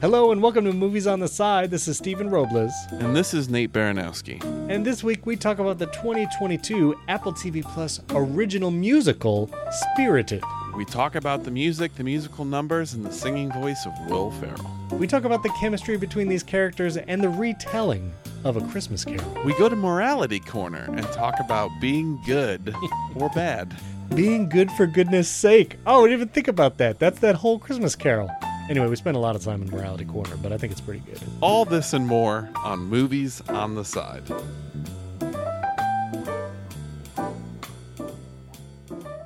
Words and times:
Hello 0.00 0.30
and 0.30 0.40
welcome 0.40 0.64
to 0.64 0.72
Movies 0.72 1.08
on 1.08 1.18
the 1.18 1.26
Side. 1.26 1.72
This 1.72 1.88
is 1.88 1.96
Stephen 1.96 2.30
Robles. 2.30 2.72
And 2.92 3.16
this 3.16 3.34
is 3.34 3.48
Nate 3.48 3.72
Baranowski. 3.72 4.40
And 4.70 4.86
this 4.86 5.02
week 5.02 5.26
we 5.26 5.34
talk 5.34 5.58
about 5.58 5.78
the 5.80 5.86
2022 5.86 6.94
Apple 7.08 7.32
TV 7.32 7.64
Plus 7.64 8.00
original 8.10 8.70
musical, 8.70 9.50
Spirited. 9.72 10.44
We 10.76 10.84
talk 10.84 11.16
about 11.16 11.42
the 11.42 11.50
music, 11.50 11.96
the 11.96 12.04
musical 12.04 12.44
numbers, 12.44 12.94
and 12.94 13.04
the 13.04 13.12
singing 13.12 13.50
voice 13.50 13.84
of 13.86 13.92
Will 14.08 14.30
Ferrell. 14.30 14.70
We 14.92 15.08
talk 15.08 15.24
about 15.24 15.42
the 15.42 15.50
chemistry 15.60 15.96
between 15.96 16.28
these 16.28 16.44
characters 16.44 16.96
and 16.96 17.20
the 17.20 17.28
retelling 17.28 18.12
of 18.44 18.56
A 18.56 18.60
Christmas 18.68 19.04
Carol. 19.04 19.36
We 19.44 19.52
go 19.54 19.68
to 19.68 19.74
Morality 19.74 20.38
Corner 20.38 20.88
and 20.92 21.02
talk 21.08 21.40
about 21.40 21.70
being 21.80 22.22
good 22.24 22.72
or 23.16 23.30
bad. 23.30 23.76
Being 24.14 24.48
good 24.48 24.70
for 24.72 24.86
goodness 24.86 25.28
sake. 25.28 25.78
Oh, 25.86 26.04
I 26.04 26.08
didn't 26.08 26.20
even 26.20 26.28
think 26.28 26.48
about 26.48 26.78
that. 26.78 26.98
That's 26.98 27.18
that 27.20 27.34
whole 27.34 27.58
Christmas 27.58 27.94
Carol. 27.94 28.30
Anyway, 28.68 28.86
we 28.88 28.96
spent 28.96 29.16
a 29.16 29.20
lot 29.20 29.36
of 29.36 29.42
time 29.42 29.62
in 29.62 29.70
Morality 29.70 30.04
Corner, 30.04 30.36
but 30.42 30.52
I 30.52 30.58
think 30.58 30.72
it's 30.72 30.80
pretty 30.80 31.00
good. 31.00 31.20
All 31.40 31.64
this 31.64 31.92
and 31.92 32.06
more 32.06 32.50
on 32.56 32.80
Movies 32.80 33.40
on 33.48 33.74
the 33.74 33.84
Side. 33.84 34.24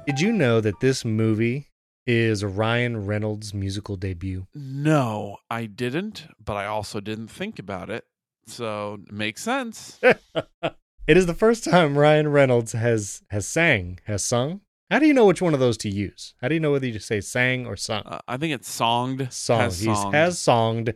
Did 0.06 0.20
you 0.20 0.32
know 0.32 0.60
that 0.60 0.80
this 0.80 1.04
movie 1.04 1.70
is 2.06 2.44
Ryan 2.44 3.06
Reynolds' 3.06 3.54
musical 3.54 3.96
debut? 3.96 4.46
No, 4.54 5.38
I 5.48 5.66
didn't, 5.66 6.26
but 6.44 6.56
I 6.56 6.66
also 6.66 7.00
didn't 7.00 7.28
think 7.28 7.58
about 7.58 7.88
it. 7.88 8.04
So 8.46 8.98
it 9.06 9.12
makes 9.12 9.42
sense. 9.42 10.00
it 10.02 11.16
is 11.16 11.26
the 11.26 11.34
first 11.34 11.64
time 11.64 11.96
Ryan 11.96 12.28
Reynolds 12.28 12.72
has 12.72 13.22
has 13.30 13.46
sang, 13.46 14.00
has 14.04 14.24
sung. 14.24 14.60
How 14.92 14.98
do 14.98 15.06
you 15.06 15.14
know 15.14 15.24
which 15.24 15.40
one 15.40 15.54
of 15.54 15.60
those 15.60 15.78
to 15.78 15.88
use? 15.88 16.34
How 16.42 16.48
do 16.48 16.54
you 16.54 16.60
know 16.60 16.72
whether 16.72 16.86
you 16.86 16.98
say 16.98 17.22
sang 17.22 17.64
or 17.66 17.76
sung? 17.76 18.02
Uh, 18.04 18.18
I 18.28 18.36
think 18.36 18.52
it's 18.52 18.68
songed. 18.68 19.32
Song. 19.32 19.60
Has 19.60 19.80
He 19.80 19.88
songed. 19.88 20.12
has 20.12 20.38
songed 20.38 20.94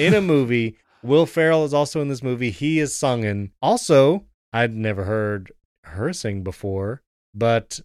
in 0.00 0.14
a 0.14 0.22
movie. 0.22 0.78
Will 1.02 1.26
Ferrell 1.26 1.66
is 1.66 1.74
also 1.74 2.00
in 2.00 2.08
this 2.08 2.22
movie. 2.22 2.48
He 2.48 2.80
is 2.80 2.94
sungen. 2.94 3.50
Also, 3.60 4.24
I'd 4.54 4.72
never 4.72 5.04
heard 5.04 5.52
her 5.82 6.14
sing 6.14 6.42
before, 6.42 7.02
but 7.34 7.80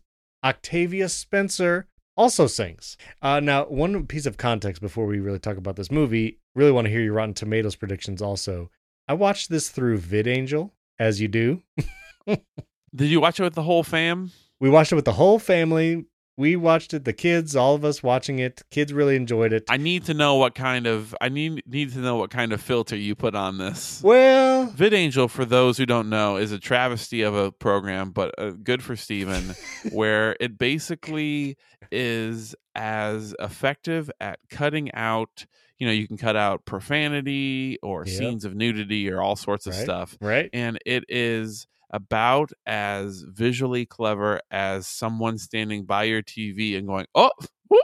Octavia 0.46 1.10
Spencer 1.10 1.88
also 2.16 2.48
sings. 2.48 2.96
Uh, 3.22 3.42
now, 3.42 3.66
one 3.66 4.08
piece 4.08 4.26
of 4.26 4.38
context 4.38 4.82
before 4.82 5.08
we 5.08 5.20
really 5.20 5.40
talk 5.40 5.58
about 5.58 5.76
this 5.76 5.92
movie, 5.92 6.40
really 6.56 6.72
want 6.72 6.86
to 6.86 6.92
hear 6.92 7.02
your 7.02 7.16
Rotten 7.16 7.34
Tomatoes 7.34 7.76
predictions 7.76 8.22
also. 8.22 8.72
I 9.10 9.14
watched 9.14 9.50
this 9.50 9.68
through 9.68 10.00
VidAngel, 10.00 10.72
as 10.98 11.20
you 11.20 11.28
do. 11.28 11.64
Did 12.26 13.10
you 13.10 13.20
watch 13.20 13.42
it 13.42 13.44
with 13.44 13.56
the 13.56 13.64
whole 13.64 13.84
fam? 13.84 14.32
We 14.60 14.70
watched 14.70 14.92
it 14.92 14.96
with 14.96 15.06
the 15.06 15.14
whole 15.14 15.40
family. 15.40 16.06
We 16.38 16.56
watched 16.56 16.94
it, 16.94 17.04
the 17.04 17.12
kids, 17.12 17.54
all 17.56 17.76
of 17.76 17.84
us 17.84 18.02
watching 18.02 18.40
it. 18.40 18.62
Kids 18.72 18.94
really 18.94 19.18
enjoyed 19.18 19.52
it. 19.52 19.66
I 19.70 19.76
need 19.76 20.06
to 20.06 20.14
know 20.14 20.36
what 20.36 20.56
kind 20.56 20.88
of 20.88 21.14
I 21.20 21.28
need 21.28 21.64
need 21.66 21.92
to 21.94 22.00
know 22.00 22.16
what 22.16 22.30
kind 22.30 22.54
of 22.54 22.62
filter 22.62 22.96
you 22.96 23.14
put 23.14 23.36
on 23.36 23.58
this. 23.58 24.02
well, 24.02 24.68
VidAngel, 24.68 25.30
for 25.30 25.44
those 25.44 25.78
who 25.78 25.86
don't 25.86 26.10
know, 26.10 26.38
is 26.38 26.54
a 26.54 26.60
travesty 26.60 27.24
of 27.24 27.36
a 27.36 27.52
program, 27.52 28.12
but 28.12 28.34
uh, 28.38 28.52
good 28.52 28.82
for 28.82 28.96
Stephen, 28.96 29.54
where 29.92 30.38
it 30.40 30.58
basically 30.58 31.58
is 31.92 32.56
as 32.74 33.36
effective 33.40 34.10
at 34.22 34.40
cutting 34.50 34.94
out, 34.94 35.46
you 35.78 35.88
know, 35.88 35.92
you 35.94 36.08
can 36.08 36.16
cut 36.18 36.38
out 36.38 36.64
profanity 36.66 37.78
or 37.84 38.06
Yep. 38.06 38.16
scenes 38.16 38.46
of 38.46 38.56
nudity 38.56 39.10
or 39.12 39.22
all 39.22 39.36
sorts 39.36 39.68
of 39.68 39.74
Right. 39.74 39.84
stuff. 39.84 40.18
right? 40.22 40.50
And 40.54 40.80
it 40.86 41.04
is 41.10 41.68
about 41.90 42.52
as 42.66 43.22
visually 43.28 43.86
clever 43.86 44.42
as 44.52 44.88
someone 44.88 45.38
standing 45.38 45.86
by 45.86 46.04
your 46.04 46.22
TV 46.22 46.78
and 46.78 46.88
going, 46.88 47.06
oh, 47.16 47.32
whoop," 47.70 47.84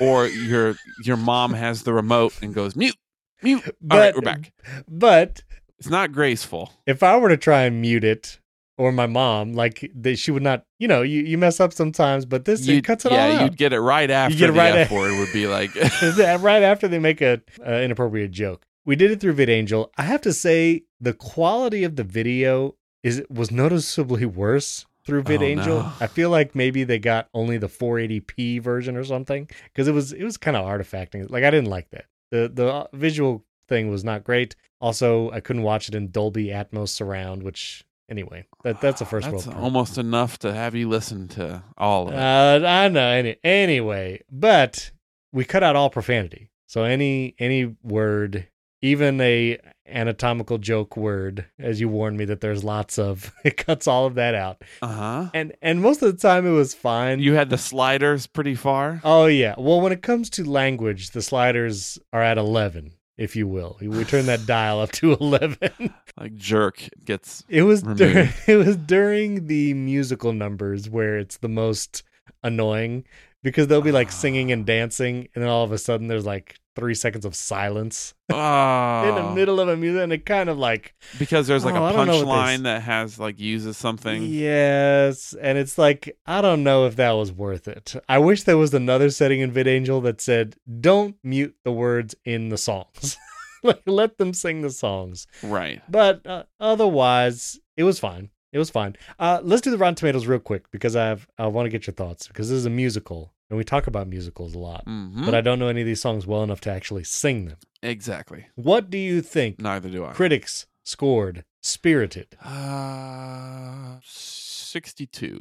or 0.00 0.26
your 0.26 0.76
your 1.04 1.16
mom 1.16 1.54
has 1.54 1.82
the 1.82 1.92
remote 1.92 2.34
and 2.42 2.54
goes, 2.54 2.76
mute, 2.76 2.96
mute. 3.42 3.62
All 3.90 3.98
right, 3.98 4.14
we're 4.14 4.20
back. 4.20 4.52
But 4.88 5.42
It's 5.78 5.88
not 5.88 6.12
graceful. 6.12 6.72
if 6.86 7.02
I 7.02 7.16
were 7.16 7.28
to 7.30 7.36
try 7.36 7.62
and 7.62 7.80
mute 7.80 8.04
it, 8.04 8.38
or 8.76 8.92
my 8.92 9.06
mom, 9.06 9.52
like 9.52 9.90
they, 9.94 10.14
she 10.14 10.30
would 10.30 10.42
not, 10.42 10.64
you 10.78 10.88
know, 10.88 11.02
you, 11.02 11.20
you 11.22 11.36
mess 11.36 11.60
up 11.60 11.70
sometimes, 11.72 12.24
but 12.24 12.46
this 12.46 12.66
You'd- 12.66 12.80
cuts 12.82 13.04
it 13.04 13.12
yeah, 13.12 13.24
all 13.26 13.32
out. 13.32 13.42
you'd 13.42 13.56
get 13.58 13.72
it 13.74 13.80
right 13.80 14.10
after 14.10 14.36
get 14.38 14.48
it 14.50 14.52
the 14.52 14.58
right 14.58 14.74
F 14.74 14.90
a- 14.90 14.94
word 14.94 15.18
would 15.18 15.32
be 15.34 15.46
like, 15.46 15.74
right 16.42 16.62
after 16.62 16.88
they 16.88 16.98
make 16.98 17.20
a 17.20 17.42
uh, 17.66 17.72
inappropriate 17.72 18.30
joke. 18.30 18.64
We 18.86 18.96
did 18.96 19.10
it 19.10 19.20
through 19.20 19.34
VidAngel. 19.34 19.88
I 19.98 20.02
have 20.04 20.22
to 20.22 20.32
say 20.32 20.84
the 20.98 21.12
quality 21.12 21.84
of 21.84 21.96
the 21.96 22.04
video 22.04 22.76
is 23.02 23.18
it 23.18 23.30
was 23.30 23.50
noticeably 23.50 24.24
worse 24.26 24.86
through 25.04 25.20
Oh, 25.20 25.24
VidAngel. 25.24 25.66
no. 25.66 25.92
I 26.00 26.06
feel 26.06 26.30
like 26.30 26.54
maybe 26.54 26.84
they 26.84 26.98
got 26.98 27.28
only 27.34 27.56
the 27.58 27.68
480p 27.68 28.60
version 28.60 28.96
or 28.96 29.04
something 29.04 29.48
because 29.64 29.88
it 29.88 29.92
was 29.92 30.12
it 30.12 30.24
was 30.24 30.36
kind 30.36 30.56
of 30.56 30.64
artifacting. 30.66 31.30
Like 31.30 31.44
I 31.44 31.50
didn't 31.50 31.70
like 31.70 31.90
that. 31.90 32.04
The 32.30 32.50
the 32.52 32.66
uh, 32.72 32.86
visual 32.92 33.44
thing 33.68 33.90
was 33.90 34.04
not 34.04 34.24
great. 34.24 34.56
Also, 34.80 35.30
I 35.30 35.40
couldn't 35.40 35.62
watch 35.62 35.88
it 35.88 35.94
in 35.94 36.10
Dolby 36.10 36.46
Atmos 36.46 36.88
surround, 36.88 37.42
which 37.42 37.84
anyway, 38.08 38.46
that 38.62 38.80
that's 38.80 39.00
a 39.00 39.04
first 39.06 39.24
That's 39.24 39.32
world 39.32 39.44
problem. 39.44 39.64
almost 39.64 39.98
enough 39.98 40.38
to 40.40 40.52
have 40.52 40.74
you 40.74 40.88
listen 40.88 41.28
to 41.28 41.62
all 41.78 42.08
of 42.08 42.14
it. 42.14 42.18
Uh, 42.18 42.66
I 42.66 42.88
know. 42.88 43.08
Any, 43.08 43.36
anyway, 43.44 44.22
but 44.30 44.90
we 45.32 45.44
cut 45.44 45.62
out 45.62 45.76
all 45.76 45.90
profanity. 45.90 46.50
So 46.66 46.84
any 46.84 47.34
any 47.38 47.76
word, 47.82 48.48
even 48.82 49.20
a 49.20 49.58
anatomical 49.86 50.58
joke 50.58 50.96
word, 50.96 51.44
as 51.58 51.80
you 51.80 51.88
warned 51.88 52.16
me 52.16 52.24
that 52.26 52.40
there's 52.40 52.62
lots 52.64 52.98
of, 52.98 53.32
it 53.44 53.56
cuts 53.56 53.86
all 53.86 54.06
of 54.06 54.14
that 54.14 54.34
out. 54.34 54.62
Uh 54.82 54.86
huh. 54.88 55.30
And 55.34 55.52
and 55.60 55.82
most 55.82 56.02
of 56.02 56.12
the 56.12 56.20
time 56.20 56.46
it 56.46 56.52
was 56.52 56.74
fine. 56.74 57.20
You 57.20 57.34
had 57.34 57.50
the 57.50 57.58
sliders 57.58 58.26
pretty 58.26 58.54
far. 58.54 59.00
oh 59.04 59.26
yeah. 59.26 59.54
Well, 59.58 59.80
when 59.80 59.92
it 59.92 60.02
comes 60.02 60.30
to 60.30 60.44
language, 60.48 61.10
the 61.10 61.22
sliders 61.22 61.98
are 62.12 62.22
at 62.22 62.38
eleven, 62.38 62.92
if 63.18 63.36
you 63.36 63.46
will. 63.46 63.76
We 63.80 64.04
turn 64.04 64.26
that 64.26 64.46
dial 64.46 64.80
up 64.80 64.92
to 64.92 65.12
eleven. 65.20 65.94
Like 66.18 66.34
jerk 66.36 66.88
gets. 67.04 67.44
It 67.48 67.62
was 67.62 67.82
during 67.82 68.28
it 68.46 68.56
was 68.56 68.76
during 68.76 69.46
the 69.46 69.74
musical 69.74 70.32
numbers 70.32 70.88
where 70.88 71.18
it's 71.18 71.38
the 71.38 71.48
most 71.48 72.02
annoying 72.42 73.04
because 73.42 73.66
they'll 73.66 73.80
be 73.82 73.92
like 73.92 74.10
singing 74.12 74.52
and 74.52 74.66
dancing 74.66 75.28
and 75.34 75.42
then 75.42 75.48
all 75.50 75.64
of 75.64 75.72
a 75.72 75.78
sudden 75.78 76.06
there's 76.08 76.26
like 76.26 76.56
three 76.76 76.94
seconds 76.94 77.24
of 77.24 77.34
silence 77.34 78.14
Oh, 78.32 79.08
in 79.08 79.14
the 79.16 79.30
middle 79.34 79.58
of 79.60 79.68
a 79.68 79.76
music 79.76 80.02
and 80.02 80.12
it 80.12 80.24
kind 80.24 80.48
of 80.48 80.56
like 80.58 80.94
because 81.18 81.46
there's 81.46 81.64
like 81.64 81.74
Oh, 81.74 81.84
a 81.84 81.88
I 81.88 81.92
don't 81.92 82.06
know 82.06 82.24
what 82.24 82.38
punchline 82.46 82.62
that 82.62 82.82
has 82.82 83.18
like 83.18 83.40
uses 83.40 83.76
something. 83.76 84.22
yes 84.24 85.34
and 85.40 85.58
it's 85.58 85.76
like 85.78 86.16
I 86.26 86.40
don't 86.40 86.62
know 86.62 86.86
if 86.86 86.96
that 86.96 87.12
was 87.12 87.32
worth 87.32 87.66
it. 87.68 87.94
I 88.08 88.18
wish 88.18 88.44
there 88.44 88.56
was 88.58 88.72
another 88.72 89.10
setting 89.10 89.40
in 89.40 89.52
VidAngel 89.52 90.02
that 90.04 90.20
said 90.20 90.56
don't 90.80 91.16
mute 91.24 91.56
the 91.64 91.72
words 91.72 92.14
in 92.24 92.48
the 92.50 92.58
songs. 92.58 93.16
like 93.62 93.82
let 93.86 94.16
them 94.18 94.32
sing 94.32 94.62
the 94.62 94.70
songs. 94.70 95.26
Right. 95.42 95.82
But 95.88 96.24
uh, 96.26 96.44
otherwise, 96.60 97.58
it 97.76 97.84
was 97.84 97.98
fine. 97.98 98.30
It 98.52 98.58
was 98.58 98.70
fine. 98.70 98.96
Uh, 99.18 99.40
let's 99.42 99.62
do 99.62 99.70
the 99.70 99.78
Rotten 99.78 99.94
Tomatoes 99.94 100.26
real 100.26 100.40
quick 100.40 100.70
because 100.70 100.96
I 100.96 101.06
have 101.06 101.28
I 101.38 101.46
want 101.46 101.66
to 101.66 101.70
get 101.70 101.86
your 101.86 101.94
thoughts 101.94 102.26
because 102.28 102.48
this 102.48 102.56
is 102.58 102.66
a 102.66 102.70
musical 102.70 103.32
and 103.48 103.56
we 103.56 103.64
talk 103.64 103.86
about 103.86 104.06
musicals 104.08 104.54
a 104.54 104.58
lot, 104.58 104.84
hmm 104.86 105.24
but 105.24 105.34
I 105.34 105.40
don't 105.40 105.58
know 105.58 105.68
any 105.68 105.80
of 105.82 105.86
these 105.86 106.00
songs 106.00 106.26
well 106.26 106.42
enough 106.42 106.60
to 106.62 106.70
actually 106.70 107.04
sing 107.04 107.46
them. 107.46 107.58
exactly. 107.82 108.46
What 108.56 108.90
do 108.90 108.98
you 108.98 109.22
think 109.22 109.60
Neither 109.60 109.88
do 109.88 110.04
I. 110.04 110.12
critics 110.12 110.66
scored 110.84 111.44
Spirited? 111.62 112.36
Uh, 112.42 113.96
sixty-two. 114.02 115.40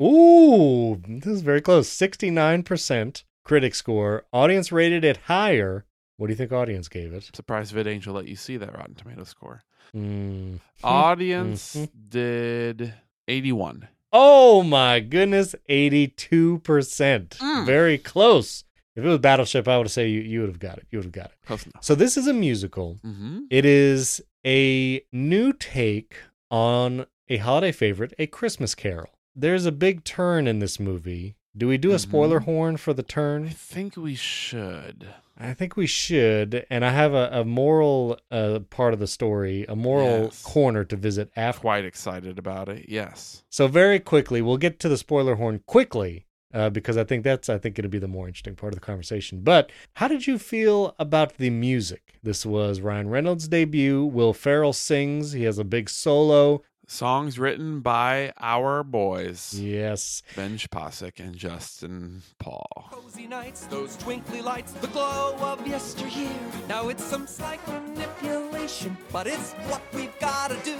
Ooh, 0.00 1.00
this 1.08 1.26
is 1.26 1.42
very 1.42 1.60
close. 1.60 1.88
Sixty 1.88 2.30
nine 2.30 2.62
percent 2.62 3.24
critic 3.44 3.74
score. 3.74 4.24
Audience 4.32 4.70
rated 4.72 5.04
it 5.04 5.16
higher. 5.26 5.84
What 6.16 6.28
do 6.28 6.32
you 6.32 6.36
think 6.36 6.52
audience 6.52 6.88
gave 6.88 7.12
it? 7.12 7.30
Surprised 7.34 7.74
VidAngel 7.74 8.12
let 8.14 8.26
you 8.28 8.36
see 8.36 8.56
that 8.56 8.74
Rotten 8.76 8.94
Tomato 8.94 9.24
score. 9.24 9.62
Mm. 9.96 10.60
Audience 10.84 11.74
Mhm. 11.76 11.88
did 12.10 12.94
eighty-one. 13.28 13.88
Oh 14.12 14.62
my 14.62 15.00
goodness, 15.00 15.54
82%. 15.68 17.30
Mm. 17.38 17.66
Very 17.66 17.98
close. 17.98 18.64
If 18.94 19.04
it 19.04 19.08
was 19.08 19.18
Battleship, 19.18 19.68
I 19.68 19.76
would 19.78 19.90
say 19.90 20.08
you, 20.08 20.20
you 20.20 20.40
would 20.40 20.48
have 20.48 20.58
got 20.58 20.78
it. 20.78 20.86
You 20.90 20.98
would 20.98 21.04
have 21.06 21.12
got 21.12 21.26
it. 21.26 21.32
Close 21.46 21.64
enough. 21.66 21.84
So 21.84 21.94
this 21.94 22.16
is 22.16 22.26
a 22.26 22.32
musical. 22.32 22.98
Mm-hmm. 23.04 23.40
It 23.50 23.64
is 23.66 24.22
a 24.46 25.02
new 25.12 25.52
take 25.52 26.16
on 26.50 27.06
a 27.28 27.36
holiday 27.38 27.72
favorite, 27.72 28.14
A 28.18 28.26
Christmas 28.26 28.74
Carol. 28.74 29.10
There's 29.34 29.66
a 29.66 29.72
big 29.72 30.04
turn 30.04 30.46
in 30.46 30.60
this 30.60 30.80
movie. 30.80 31.36
Do 31.56 31.68
we 31.68 31.78
do 31.78 31.92
a 31.92 31.98
spoiler 31.98 32.40
Mhm. 32.40 32.44
horn 32.44 32.76
for 32.76 32.92
the 32.92 33.02
turn? 33.02 33.46
I 33.46 33.50
think 33.50 33.96
we 33.96 34.14
should. 34.14 35.06
I 35.38 35.52
think 35.54 35.76
we 35.76 35.86
should. 35.86 36.66
And 36.70 36.84
I 36.84 36.90
have 36.90 37.12
a, 37.14 37.28
a 37.32 37.44
moral 37.44 38.18
uh, 38.30 38.60
part 38.70 38.92
of 38.94 39.00
the 39.00 39.06
story, 39.06 39.64
a 39.68 39.76
moral 39.76 40.24
Yes. 40.24 40.42
corner 40.42 40.84
to 40.84 40.96
visit 40.96 41.30
after. 41.36 41.60
Quite 41.60 41.84
excited 41.84 42.38
about 42.38 42.68
it. 42.68 42.86
Yes. 42.88 43.42
So 43.50 43.68
very 43.68 43.98
quickly, 43.98 44.40
we'll 44.42 44.56
get 44.56 44.78
to 44.80 44.88
the 44.88 44.96
spoiler 44.98 45.36
horn 45.36 45.60
quickly 45.66 46.24
uh, 46.54 46.70
because 46.70 46.96
I 46.96 47.04
think 47.04 47.22
that's 47.24 47.48
I 47.50 47.58
think 47.58 47.78
it'll 47.78 47.90
be 47.90 47.98
the 47.98 48.08
more 48.08 48.28
interesting 48.28 48.54
part 48.56 48.72
of 48.72 48.80
the 48.80 48.84
conversation. 48.86 49.40
But 49.42 49.70
how 49.94 50.08
did 50.08 50.26
you 50.26 50.38
feel 50.38 50.94
about 50.98 51.36
the 51.36 51.50
music? 51.50 52.14
This 52.22 52.46
was 52.46 52.80
Ryan 52.80 53.08
Reynolds' 53.10 53.48
debut. 53.48 54.04
Will 54.04 54.32
Ferrell 54.32 54.72
sings. 54.72 55.32
He 55.32 55.42
has 55.44 55.58
a 55.58 55.64
big 55.64 55.90
solo. 55.90 56.62
Songs 56.96 57.36
written 57.38 57.80
by 57.80 58.32
our 58.38 58.84
boys, 58.84 59.52
Yes. 59.58 60.22
Benj 60.36 60.70
Pasek 60.70 61.18
and 61.18 61.34
Justin 61.36 62.22
Paul. 62.38 62.68
Cozy 62.92 63.26
nights, 63.26 63.66
those 63.66 63.96
twinkly 63.96 64.40
lights, 64.40 64.70
the 64.72 64.86
glow 64.88 65.34
of 65.40 65.66
yesteryear. 65.66 66.30
Now 66.68 66.88
it's 66.88 67.02
some 67.02 67.26
slight 67.26 67.58
manipulation, 67.66 68.96
but 69.12 69.26
it's 69.26 69.52
what 69.68 69.82
we've 69.94 70.16
gotta 70.20 70.56
do. 70.64 70.76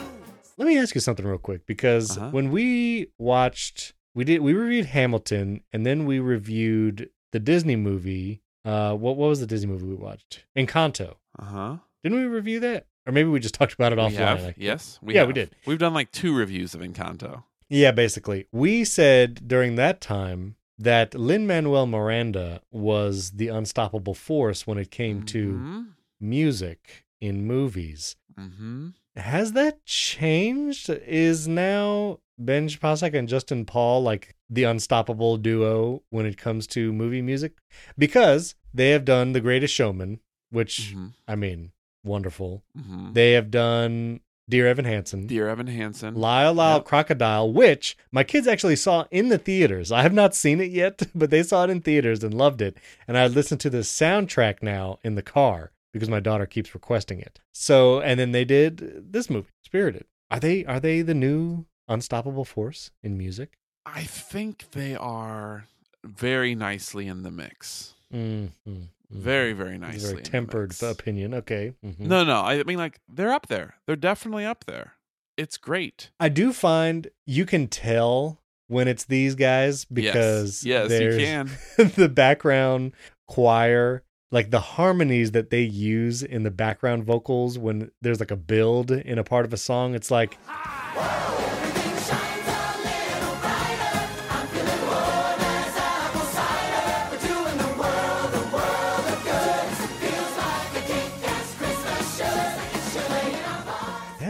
Let 0.57 0.69
me 0.69 0.79
ask 0.79 0.95
you 0.95 1.01
something 1.01 1.27
real 1.27 1.39
quick 1.39 1.67
because 1.67 2.17
Uh-huh. 2.17 2.31
when 2.31 2.51
we 2.53 3.09
watched, 3.19 3.93
we 4.15 4.23
did 4.23 4.43
we 4.43 4.53
reviewed 4.53 4.87
Hamilton 4.87 5.63
and 5.73 5.85
then 5.85 6.07
we 6.07 6.21
reviewed 6.21 7.11
the 7.33 7.41
Disney 7.41 7.75
movie. 7.77 8.43
Uh, 8.65 8.95
what 8.95 9.17
what 9.17 9.29
was 9.29 9.41
the 9.41 9.47
Disney 9.47 9.67
movie 9.73 9.87
we 9.87 9.95
watched? 9.97 10.45
Encanto. 10.57 11.17
Uh 11.37 11.45
huh. 11.45 11.77
Didn't 12.05 12.19
we 12.21 12.27
review 12.27 12.61
that? 12.61 12.87
Or 13.07 13.13
maybe 13.13 13.29
we 13.29 13.39
just 13.41 13.55
talked 13.55 13.73
about 13.75 13.93
it 13.93 13.97
We 13.99 14.03
offline. 14.05 14.17
have, 14.17 14.43
like- 14.43 14.55
yes, 14.59 14.99
Yeah, 15.07 15.25
we 15.25 15.33
did. 15.33 15.55
We've 15.67 15.79
done 15.79 15.95
like 15.95 16.11
two 16.13 16.35
reviews 16.37 16.75
of 16.75 16.81
Encanto. 16.81 17.45
Yeah, 17.69 17.93
basically. 17.93 18.47
We 18.53 18.85
said 18.85 19.47
during 19.49 19.77
that 19.77 20.01
time 20.01 20.57
that 20.79 21.15
Lin 21.15 21.47
Manuel 21.47 21.87
Miranda 21.87 22.61
was 22.71 23.33
the 23.33 23.49
unstoppable 23.49 24.15
force 24.15 24.67
when 24.67 24.77
it 24.79 24.91
came 24.91 25.23
to 25.25 25.87
music 26.21 27.05
in 27.21 27.47
movies. 27.47 28.17
Mm-hmm. 28.39 28.89
Has 29.17 29.53
that 29.53 29.85
changed? 29.87 30.91
Is 30.91 31.49
now 31.49 32.19
Ben 32.39 32.69
Pasek 32.69 33.15
and 33.15 33.29
Justin 33.29 33.65
Paul 33.65 34.03
like 34.03 34.35
the 34.51 34.65
unstoppable 34.65 35.37
duo 35.39 36.03
when 36.11 36.27
it 36.27 36.37
comes 36.37 36.67
to 36.69 36.93
movie 36.93 37.23
music? 37.23 37.53
Because 37.97 38.55
they 38.75 38.91
have 38.91 39.05
done 39.05 39.33
The 39.33 39.41
Greatest 39.41 39.75
Showman, 39.75 40.21
which 40.51 40.93
hmm 40.93 41.09
I 41.27 41.35
mean, 41.37 41.73
wonderful. 42.07 42.63
hmm 42.75 43.13
They 43.13 43.33
have 43.33 43.51
done 43.51 44.21
Dear 44.49 44.69
Evan 44.69 44.85
Hansen. 44.85 45.27
Dear 45.27 45.49
Evan 45.49 45.67
Hansen. 45.67 46.15
Lyle 46.15 46.55
Lyle 46.55 46.77
Yep. 46.77 46.85
Crocodile, 46.85 47.53
which 47.53 47.97
my 48.13 48.23
kids 48.23 48.47
actually 48.47 48.77
saw 48.77 49.05
in 49.11 49.29
the 49.29 49.39
theaters. 49.39 49.91
I 49.91 50.03
have 50.03 50.13
not 50.15 50.35
seen 50.37 50.61
it 50.61 50.71
yet, 50.71 51.03
but 51.15 51.31
they 51.31 51.43
saw 51.43 51.65
it 51.65 51.71
in 51.71 51.81
theaters 51.81 52.23
and 52.23 52.33
loved 52.33 52.63
it. 52.63 52.77
And 53.09 53.19
I 53.19 53.27
listen 53.27 53.59
to 53.59 53.71
the 53.71 53.79
soundtrack 53.79 54.63
now 54.63 54.99
in 55.03 55.17
the 55.17 55.23
car 55.23 55.73
because 55.93 56.09
my 56.09 56.21
daughter 56.21 56.47
keeps 56.47 56.75
requesting 56.75 57.19
it. 57.21 57.41
So, 57.53 58.01
and 58.01 58.21
then 58.21 58.31
they 58.33 58.45
did 58.45 59.13
this 59.13 59.29
movie, 59.29 59.49
Spirited. 59.65 60.05
Are 60.31 60.39
they 60.41 60.65
are 60.65 60.79
they 60.81 61.03
the 61.03 61.15
new 61.15 61.67
unstoppable 61.89 62.45
force 62.45 62.91
in 63.03 63.17
music? 63.19 63.59
I 63.85 64.03
think 64.05 64.71
they 64.73 64.95
are 64.97 65.67
very 66.05 66.55
nicely 66.55 67.07
in 67.09 67.23
the 67.23 67.31
mix. 67.31 67.95
Mm, 68.13 68.51
mm, 68.69 68.73
mm. 68.73 68.89
Very, 69.11 69.53
very 69.53 69.73
It's 69.75 69.81
nicely. 69.81 70.11
very 70.11 70.23
tempered 70.23 70.75
opinion. 70.83 71.35
Okay. 71.35 71.75
mhm. 71.85 72.01
No, 72.01 72.25
no. 72.25 72.41
I 72.41 72.63
mean, 72.65 72.79
like 72.79 73.01
they're 73.09 73.33
up 73.33 73.47
there. 73.49 73.77
They're 73.87 73.97
definitely 73.97 74.45
up 74.45 74.65
there. 74.67 74.95
It's 75.37 75.57
great. 75.57 76.11
I 76.19 76.29
do 76.29 76.53
find 76.53 77.09
you 77.27 77.45
can 77.45 77.69
tell 77.69 78.41
when 78.69 78.89
it's 78.89 79.05
these 79.05 79.35
guys 79.35 79.85
because 79.85 80.65
yes, 80.65 80.91
yes 80.91 81.01
you 81.01 81.19
can. 81.19 81.51
the 81.97 82.09
background 82.09 82.93
choir, 83.29 84.03
like 84.33 84.51
the 84.51 84.61
harmonies 84.61 85.33
that 85.33 85.51
they 85.51 85.61
use 85.63 86.23
in 86.23 86.43
the 86.43 86.51
background 86.51 87.05
vocals 87.05 87.59
when 87.59 87.91
there's 88.03 88.19
like 88.21 88.31
a 88.31 88.37
build 88.37 88.91
in 88.91 89.19
a 89.19 89.25
part 89.25 89.45
of 89.45 89.53
a 89.53 89.57
song. 89.57 89.95
It's 89.95 90.11
like 90.11 90.37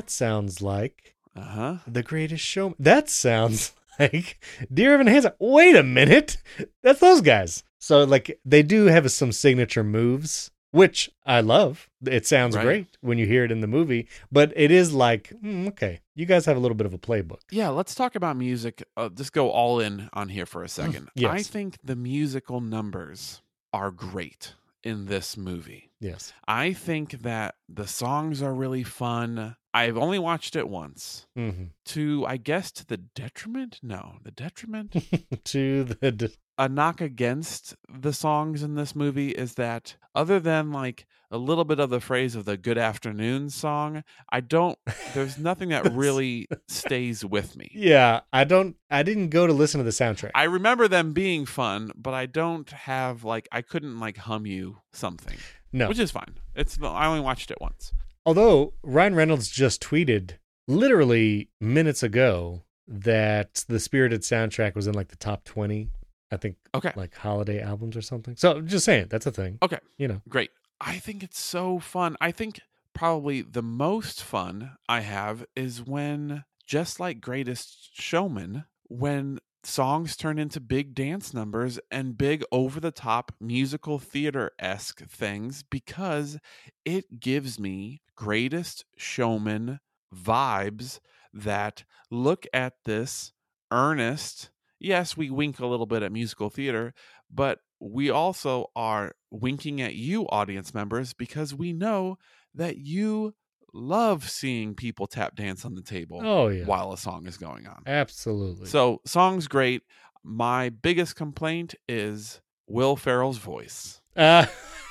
that 0.06 0.10
sounds 0.12 0.62
like 0.62 1.14
Uh 1.34 1.40
huh. 1.40 1.76
the 1.86 2.02
greatest 2.02 2.44
show. 2.44 2.74
That 2.78 3.10
sounds 3.10 3.72
like 3.98 4.38
Dear 4.72 4.94
Evan 4.94 5.06
Hansen. 5.08 5.32
Wait 5.40 5.74
a 5.74 5.82
minute, 5.82 6.36
that's 6.82 7.00
those 7.00 7.20
guys. 7.20 7.64
So 7.80 8.04
like 8.04 8.38
they 8.44 8.62
do 8.62 8.86
have 8.86 9.10
some 9.10 9.32
signature 9.32 9.82
moves, 9.84 10.50
which 10.70 11.10
I 11.24 11.40
love. 11.40 11.88
It 12.06 12.24
sounds 12.26 12.54
Right. 12.56 12.64
great 12.64 12.86
when 13.00 13.18
you 13.18 13.26
hear 13.26 13.44
it 13.44 13.50
in 13.50 13.60
the 13.60 13.66
movie, 13.66 14.06
but 14.30 14.52
it 14.54 14.70
is 14.70 14.92
like 14.94 15.28
hmm, 15.40 15.66
okay, 15.68 16.00
you 16.14 16.24
guys 16.26 16.46
have 16.46 16.56
a 16.56 16.60
little 16.60 16.76
bit 16.76 16.86
of 16.86 16.94
a 16.94 16.98
playbook. 16.98 17.40
Yeah, 17.50 17.70
let's 17.70 17.94
talk 17.96 18.14
about 18.14 18.36
music. 18.36 18.82
Uh, 18.96 19.08
just 19.08 19.32
go 19.32 19.50
all 19.50 19.80
in 19.80 20.08
on 20.12 20.28
here 20.28 20.46
for 20.46 20.62
a 20.62 20.68
second. 20.68 21.08
yes. 21.16 21.32
I 21.32 21.42
think 21.42 21.78
the 21.82 21.96
musical 21.96 22.60
numbers 22.60 23.42
are 23.72 23.90
great 23.90 24.54
in 24.84 25.06
this 25.06 25.36
movie. 25.36 25.90
Yes, 26.00 26.32
I 26.46 26.72
think 26.74 27.22
that 27.22 27.56
the 27.68 27.86
songs 27.88 28.40
are 28.42 28.54
really 28.54 28.84
fun. 28.84 29.56
I've 29.76 29.98
only 29.98 30.18
watched 30.18 30.56
it 30.56 30.68
once. 30.68 31.26
hmm 31.36 31.64
To, 31.86 32.24
I 32.26 32.36
guess, 32.38 32.70
to 32.72 32.86
the 32.86 32.96
detriment? 32.96 33.78
No, 33.82 34.16
the 34.22 34.30
detriment? 34.30 34.92
to 35.44 35.84
the 35.84 36.32
a 36.58 36.68
knock 36.70 37.02
against 37.02 37.74
the 37.86 38.14
songs 38.14 38.62
in 38.62 38.76
this 38.76 38.96
movie 38.96 39.28
is 39.30 39.54
that 39.54 39.96
other 40.14 40.40
than 40.40 40.72
like 40.72 41.04
a 41.30 41.36
little 41.36 41.64
bit 41.64 41.78
of 41.78 41.90
the 41.90 42.00
phrase 42.00 42.34
of 42.34 42.46
the 42.46 42.56
good 42.56 42.78
afternoon 42.78 43.50
song, 43.50 44.02
I 44.32 44.40
don't 44.40 44.78
there's 45.12 45.36
nothing 45.50 45.68
that 45.68 45.92
really 45.92 46.48
stays 46.68 47.24
with 47.26 47.56
me. 47.56 47.68
yeah. 47.74 48.20
I 48.32 48.44
don't. 48.44 48.76
I 48.90 49.02
didn't 49.02 49.28
go 49.28 49.46
to 49.46 49.52
listen 49.52 49.78
to 49.78 49.84
the 49.84 49.90
soundtrack. 49.90 50.30
I 50.34 50.44
remember 50.44 50.88
them 50.88 51.12
being 51.12 51.44
fun, 51.44 51.90
but 51.94 52.14
I 52.14 52.24
don't 52.24 52.70
have 52.70 53.22
like 53.24 53.48
I 53.52 53.60
couldn't 53.60 54.00
like 54.00 54.16
hum 54.16 54.46
you 54.46 54.78
something, 54.92 55.36
no, 55.72 55.88
which 55.88 55.98
is 55.98 56.10
fine. 56.10 56.36
It's 56.54 56.78
I 56.82 57.06
only 57.06 57.20
watched 57.20 57.50
it 57.50 57.60
once. 57.60 57.92
Although 58.26 58.74
Ryan 58.82 59.14
Reynolds 59.14 59.48
just 59.48 59.80
tweeted 59.82 60.32
literally 60.66 61.48
minutes 61.60 62.02
ago 62.02 62.64
that 62.88 63.64
the 63.68 63.78
Spirited 63.80 64.22
soundtrack 64.22 64.74
was 64.74 64.86
in 64.86 64.94
like 64.94 65.08
the 65.08 65.16
top 65.16 65.44
20, 65.44 65.88
I 66.32 66.36
think 66.36 66.56
Okay. 66.74 66.92
like 66.96 67.14
holiday 67.14 67.60
albums 67.62 67.96
or 67.96 68.02
something. 68.02 68.34
So 68.36 68.60
just 68.60 68.84
saying, 68.84 69.06
that's 69.08 69.26
a 69.26 69.30
thing. 69.30 69.58
Okay. 69.62 69.78
You 69.96 70.08
know. 70.08 70.22
Great. 70.28 70.50
I 70.80 70.98
think 70.98 71.22
it's 71.22 71.38
so 71.38 71.78
fun. 71.78 72.16
I 72.20 72.32
think 72.32 72.60
probably 72.92 73.42
the 73.42 73.62
most 73.62 74.22
fun 74.22 74.72
I 74.88 75.00
have 75.00 75.46
is 75.54 75.82
when, 75.86 76.44
just 76.66 76.98
like 76.98 77.20
Greatest 77.20 77.90
Showman, 78.00 78.64
when 78.88 79.38
songs 79.66 80.16
turn 80.16 80.38
into 80.38 80.60
big 80.60 80.94
dance 80.94 81.34
numbers 81.34 81.78
and 81.90 82.16
big 82.16 82.44
over 82.52 82.78
the 82.78 82.90
top 82.90 83.32
musical 83.40 83.98
theater 83.98 84.52
esque 84.58 85.04
things 85.08 85.62
because 85.62 86.38
it 86.84 87.20
gives 87.20 87.58
me 87.58 88.00
Greatest 88.14 88.84
Showman 88.96 89.80
vibes 90.14 91.00
that 91.32 91.84
look 92.10 92.46
at 92.52 92.74
this 92.84 93.32
earnest. 93.70 94.50
Yes, 94.78 95.16
we 95.16 95.30
wink 95.30 95.58
a 95.58 95.66
little 95.66 95.86
bit 95.86 96.02
at 96.02 96.12
musical 96.12 96.48
theater, 96.48 96.94
but 97.30 97.58
we 97.80 98.08
also 98.08 98.66
are 98.76 99.14
winking 99.30 99.80
at 99.80 99.94
you, 99.94 100.26
audience 100.28 100.72
members, 100.72 101.12
because 101.12 101.54
we 101.54 101.72
know 101.72 102.18
that 102.54 102.78
you 102.78 103.34
love 103.76 104.28
seeing 104.28 104.74
people 104.74 105.06
tap 105.06 105.36
dance 105.36 105.64
on 105.64 105.74
the 105.74 105.82
table 105.82 106.20
Oh, 106.24 106.48
yeah. 106.48 106.64
while 106.64 106.92
a 106.92 106.98
song 106.98 107.26
is 107.26 107.36
going 107.36 107.66
on. 107.66 107.82
Absolutely. 107.86 108.66
So, 108.66 109.00
song's 109.04 109.46
great. 109.48 109.82
My 110.24 110.70
biggest 110.70 111.14
complaint 111.16 111.74
is 111.88 112.40
Will 112.66 112.96
Ferrell's 112.96 113.38
voice. 113.38 114.00
Uh, 114.16 114.46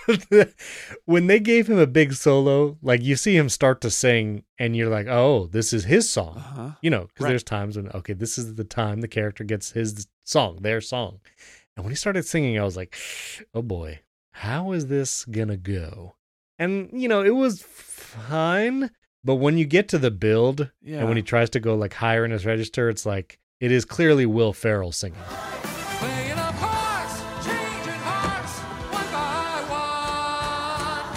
when 1.06 1.28
they 1.28 1.40
gave 1.40 1.68
him 1.68 1.78
a 1.80 1.88
big 1.88 2.14
solo, 2.14 2.78
like 2.82 3.02
you 3.02 3.16
see 3.16 3.36
him 3.36 3.50
start 3.50 3.82
to 3.82 3.90
sing, 3.90 4.44
and 4.60 4.76
you're 4.76 4.90
like, 4.90 5.08
"Oh, 5.08 5.48
this 5.48 5.74
is 5.74 5.86
his 5.86 6.10
song." 6.10 6.38
Uh-huh. 6.38 6.70
You 6.82 6.90
know, 6.90 7.08
because 7.08 7.24
Right. 7.24 7.30
there's 7.32 7.44
times 7.44 7.76
when 7.78 7.90
okay, 7.90 8.14
this 8.14 8.38
is 8.38 8.56
the 8.56 8.64
time 8.64 9.02
the 9.02 9.08
character 9.08 9.44
gets 9.44 9.72
his 9.72 10.08
song, 10.24 10.60
their 10.62 10.80
song, 10.82 11.20
and 11.76 11.84
when 11.84 11.92
he 11.92 11.96
started 11.96 12.26
singing, 12.26 12.60
I 12.60 12.64
was 12.64 12.78
like, 12.78 12.96
"Oh 13.54 13.62
boy, 13.62 14.02
how 14.32 14.72
is 14.72 14.88
this 14.88 15.26
gonna 15.26 15.58
go?" 15.58 16.16
And 16.60 16.90
you 16.94 17.08
know, 17.10 17.24
it 17.24 17.36
was 17.36 17.62
fine, 18.30 18.92
but 19.24 19.36
when 19.36 19.58
you 19.58 19.66
get 19.66 19.88
to 19.90 19.98
the 19.98 20.12
build, 20.12 20.72
Yeah. 20.82 21.00
and 21.00 21.08
when 21.08 21.18
he 21.18 21.24
tries 21.24 21.50
to 21.52 21.60
go 21.60 21.76
like 21.76 21.94
higher 21.94 22.26
in 22.26 22.32
his 22.32 22.46
register, 22.46 22.90
it's 22.90 23.06
like 23.06 23.40
it 23.60 23.72
is 23.72 23.86
clearly 23.86 24.26
Will 24.26 24.54
Ferrell 24.54 24.92
singing. 24.92 25.20
Hearts, 26.48 27.22
one 28.92 29.66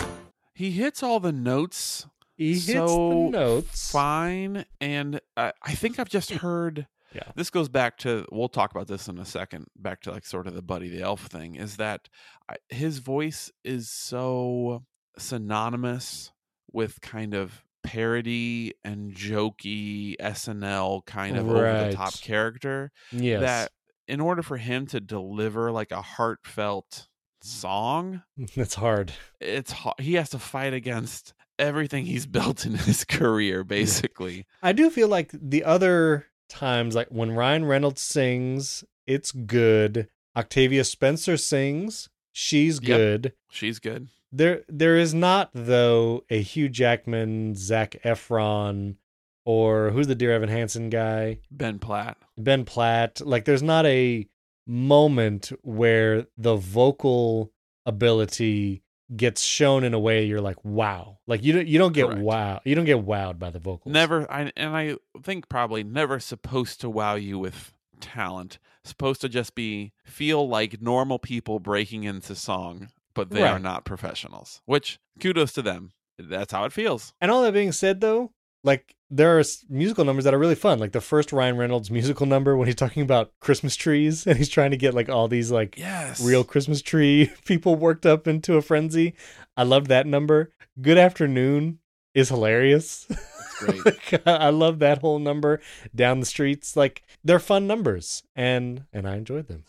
one. 0.08 0.16
He 0.54 0.70
hits 0.72 1.02
all 1.02 1.20
the 1.20 1.32
notes 1.32 2.06
He 2.36 2.54
hits 2.54 2.66
so 2.66 3.28
the 3.30 3.38
notes. 3.38 3.90
fine 3.90 4.64
and 4.80 5.20
uh, 5.36 5.52
i 5.62 5.74
think 5.74 5.98
i've 5.98 6.08
just 6.08 6.30
heard 6.30 6.86
Yeah. 7.14 7.22
this 7.36 7.50
goes 7.50 7.68
back 7.68 7.96
to 7.98 8.26
we'll 8.32 8.48
talk 8.48 8.70
about 8.72 8.88
this 8.88 9.08
in 9.08 9.18
a 9.18 9.24
second 9.24 9.66
back 9.76 10.00
to 10.02 10.12
like 10.12 10.26
sort 10.26 10.46
of 10.46 10.54
the 10.54 10.62
buddy 10.62 10.88
the 10.88 11.02
elf 11.02 11.26
thing 11.26 11.54
is 11.56 11.76
that 11.76 12.08
I, 12.48 12.56
his 12.68 12.98
voice 12.98 13.50
is 13.64 13.88
so 13.90 14.84
synonymous 15.16 16.32
with 16.72 17.00
kind 17.00 17.34
of 17.34 17.64
parody 17.82 18.75
and 18.84 19.14
jokey 19.14 20.16
snl 20.18 21.04
kind 21.06 21.37
of 21.37 21.48
over 21.48 21.84
the 21.87 21.92
top 21.94 22.20
character 22.20 22.90
Yes. 23.12 23.40
that 23.40 23.72
in 24.06 24.20
order 24.20 24.42
for 24.42 24.56
him 24.56 24.87
to 24.88 25.00
deliver 25.00 25.70
like 25.70 25.90
a 25.92 26.02
heartfelt 26.02 27.08
song 27.40 28.22
That's 28.56 28.75
hard. 28.75 29.12
it's 29.40 29.72
ho- 29.72 29.94
he 29.98 30.14
has 30.14 30.30
to 30.30 30.38
fight 30.38 30.75
against 30.75 31.34
everything 31.58 32.04
he's 32.06 32.26
built 32.38 32.64
in 32.66 32.75
his 32.75 33.04
career, 33.04 33.64
basically. 33.64 34.46
I 34.62 34.72
do 34.72 34.90
feel 34.90 35.08
like 35.08 35.30
the 35.32 35.64
other 35.64 36.26
times, 36.48 36.94
like 36.94 37.08
when 37.08 37.32
Ryan 37.32 37.64
Reynolds 37.64 38.00
sings, 38.02 38.84
it's 39.06 39.32
good. 39.32 40.08
Octavia 40.37 40.84
Spencer 40.84 41.37
sings, 41.37 42.08
she's 42.32 42.76
Yep. 42.82 42.82
good. 42.96 43.32
She's 43.50 43.78
good. 43.80 44.08
There, 44.30 44.62
there 44.68 44.97
is 44.97 45.14
not 45.14 45.50
though 45.54 46.25
a 46.30 46.42
Hugh 46.42 46.68
Jackman, 46.68 47.54
Zac 47.54 47.97
Efron, 48.04 48.97
or 49.44 49.90
who's 49.90 50.06
the 50.06 50.14
Dear 50.14 50.32
Evan 50.32 50.50
Hansen 50.50 50.90
guy, 50.90 51.38
Ben 51.50 51.78
Platt. 51.78 52.18
Ben 52.37 52.64
Platt. 52.64 53.20
Like, 53.25 53.47
there's 53.47 53.62
not 53.62 53.87
a 53.87 54.28
moment 54.66 55.50
where 55.62 56.26
the 56.37 56.56
vocal 56.56 57.50
ability 57.87 58.82
gets 59.16 59.42
shown 59.42 59.85
in 59.85 59.94
a 59.94 59.99
way 59.99 60.25
you're 60.25 60.40
like, 60.42 60.62
wow. 60.64 61.18
Like 61.26 61.42
you 61.42 61.54
don't, 61.54 61.66
you 61.66 61.78
don't 61.78 61.94
get 61.94 62.06
Correct. 62.06 62.20
wow, 62.20 62.61
you 62.64 62.75
don't 62.75 62.85
get 62.85 63.04
wowed 63.04 63.38
by 63.38 63.50
the 63.50 63.58
vocals. 63.58 63.92
Never, 63.92 64.30
I, 64.30 64.52
and 64.56 64.76
I 64.76 64.97
think 65.23 65.49
probably 65.49 65.82
never 65.82 66.20
supposed 66.20 66.80
to 66.82 66.90
wow 66.90 67.14
you 67.14 67.38
with 67.38 67.73
talent. 68.00 68.58
Supposed 68.85 69.20
to 69.23 69.28
just 69.28 69.54
be 69.54 69.92
feel 70.04 70.47
like 70.49 70.80
normal 70.80 71.18
people 71.18 71.58
breaking 71.58 72.04
into 72.04 72.35
song, 72.35 72.88
but 73.18 73.30
they 73.30 73.42
are 73.42 73.58
not 73.58 73.84
professionals. 73.84 74.62
Which 74.64 75.00
kudos 75.20 75.52
to 75.54 75.62
them. 75.62 75.90
That's 76.18 76.52
how 76.52 76.64
it 76.64 76.72
feels. 76.72 77.12
And 77.20 77.30
all 77.30 77.42
that 77.42 77.52
being 77.52 77.72
said, 77.72 78.00
though, 78.00 78.30
like 78.62 78.94
there 79.10 79.38
are 79.38 79.44
musical 79.68 80.04
numbers 80.04 80.25
that 80.25 80.34
are 80.34 80.38
really 80.38 80.54
fun. 80.54 80.78
Like 80.78 80.92
the 80.92 81.00
first 81.00 81.32
Ryan 81.32 81.56
Reynolds 81.56 81.90
musical 81.90 82.26
number 82.26 82.56
when 82.56 82.66
he's 82.66 82.76
talking 82.76 83.02
about 83.02 83.32
Christmas 83.40 83.75
trees 83.75 84.26
and 84.26 84.38
he's 84.38 84.48
trying 84.48 84.70
to 84.70 84.76
get 84.76 84.94
like 84.94 85.08
all 85.08 85.26
these 85.26 85.50
like 85.50 85.76
Yes, 85.76 86.20
real 86.20 86.44
Christmas 86.44 86.80
tree 86.80 87.32
people 87.44 87.75
worked 87.75 88.06
up 88.06 88.28
into 88.28 88.56
a 88.56 88.62
frenzy. 88.62 89.14
I 89.56 89.64
loved 89.64 89.88
that 89.88 90.06
number. 90.06 90.52
Good 90.80 90.98
afternoon 90.98 91.80
is 92.14 92.28
hilarious. 92.28 93.06
great. 93.58 93.84
Like, 93.84 94.22
I 94.26 94.50
love 94.50 94.78
that 94.78 94.98
whole 94.98 95.18
number 95.18 95.60
down 95.92 96.20
the 96.20 96.26
streets. 96.26 96.76
Like 96.76 97.02
they're 97.25 97.40
fun 97.40 97.66
numbers, 97.66 98.22
and 98.37 98.84
and 98.92 99.08
I 99.08 99.16
enjoyed 99.16 99.48
them. 99.48 99.64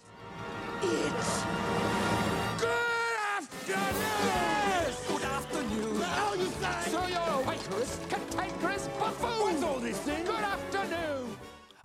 It's 0.84 1.39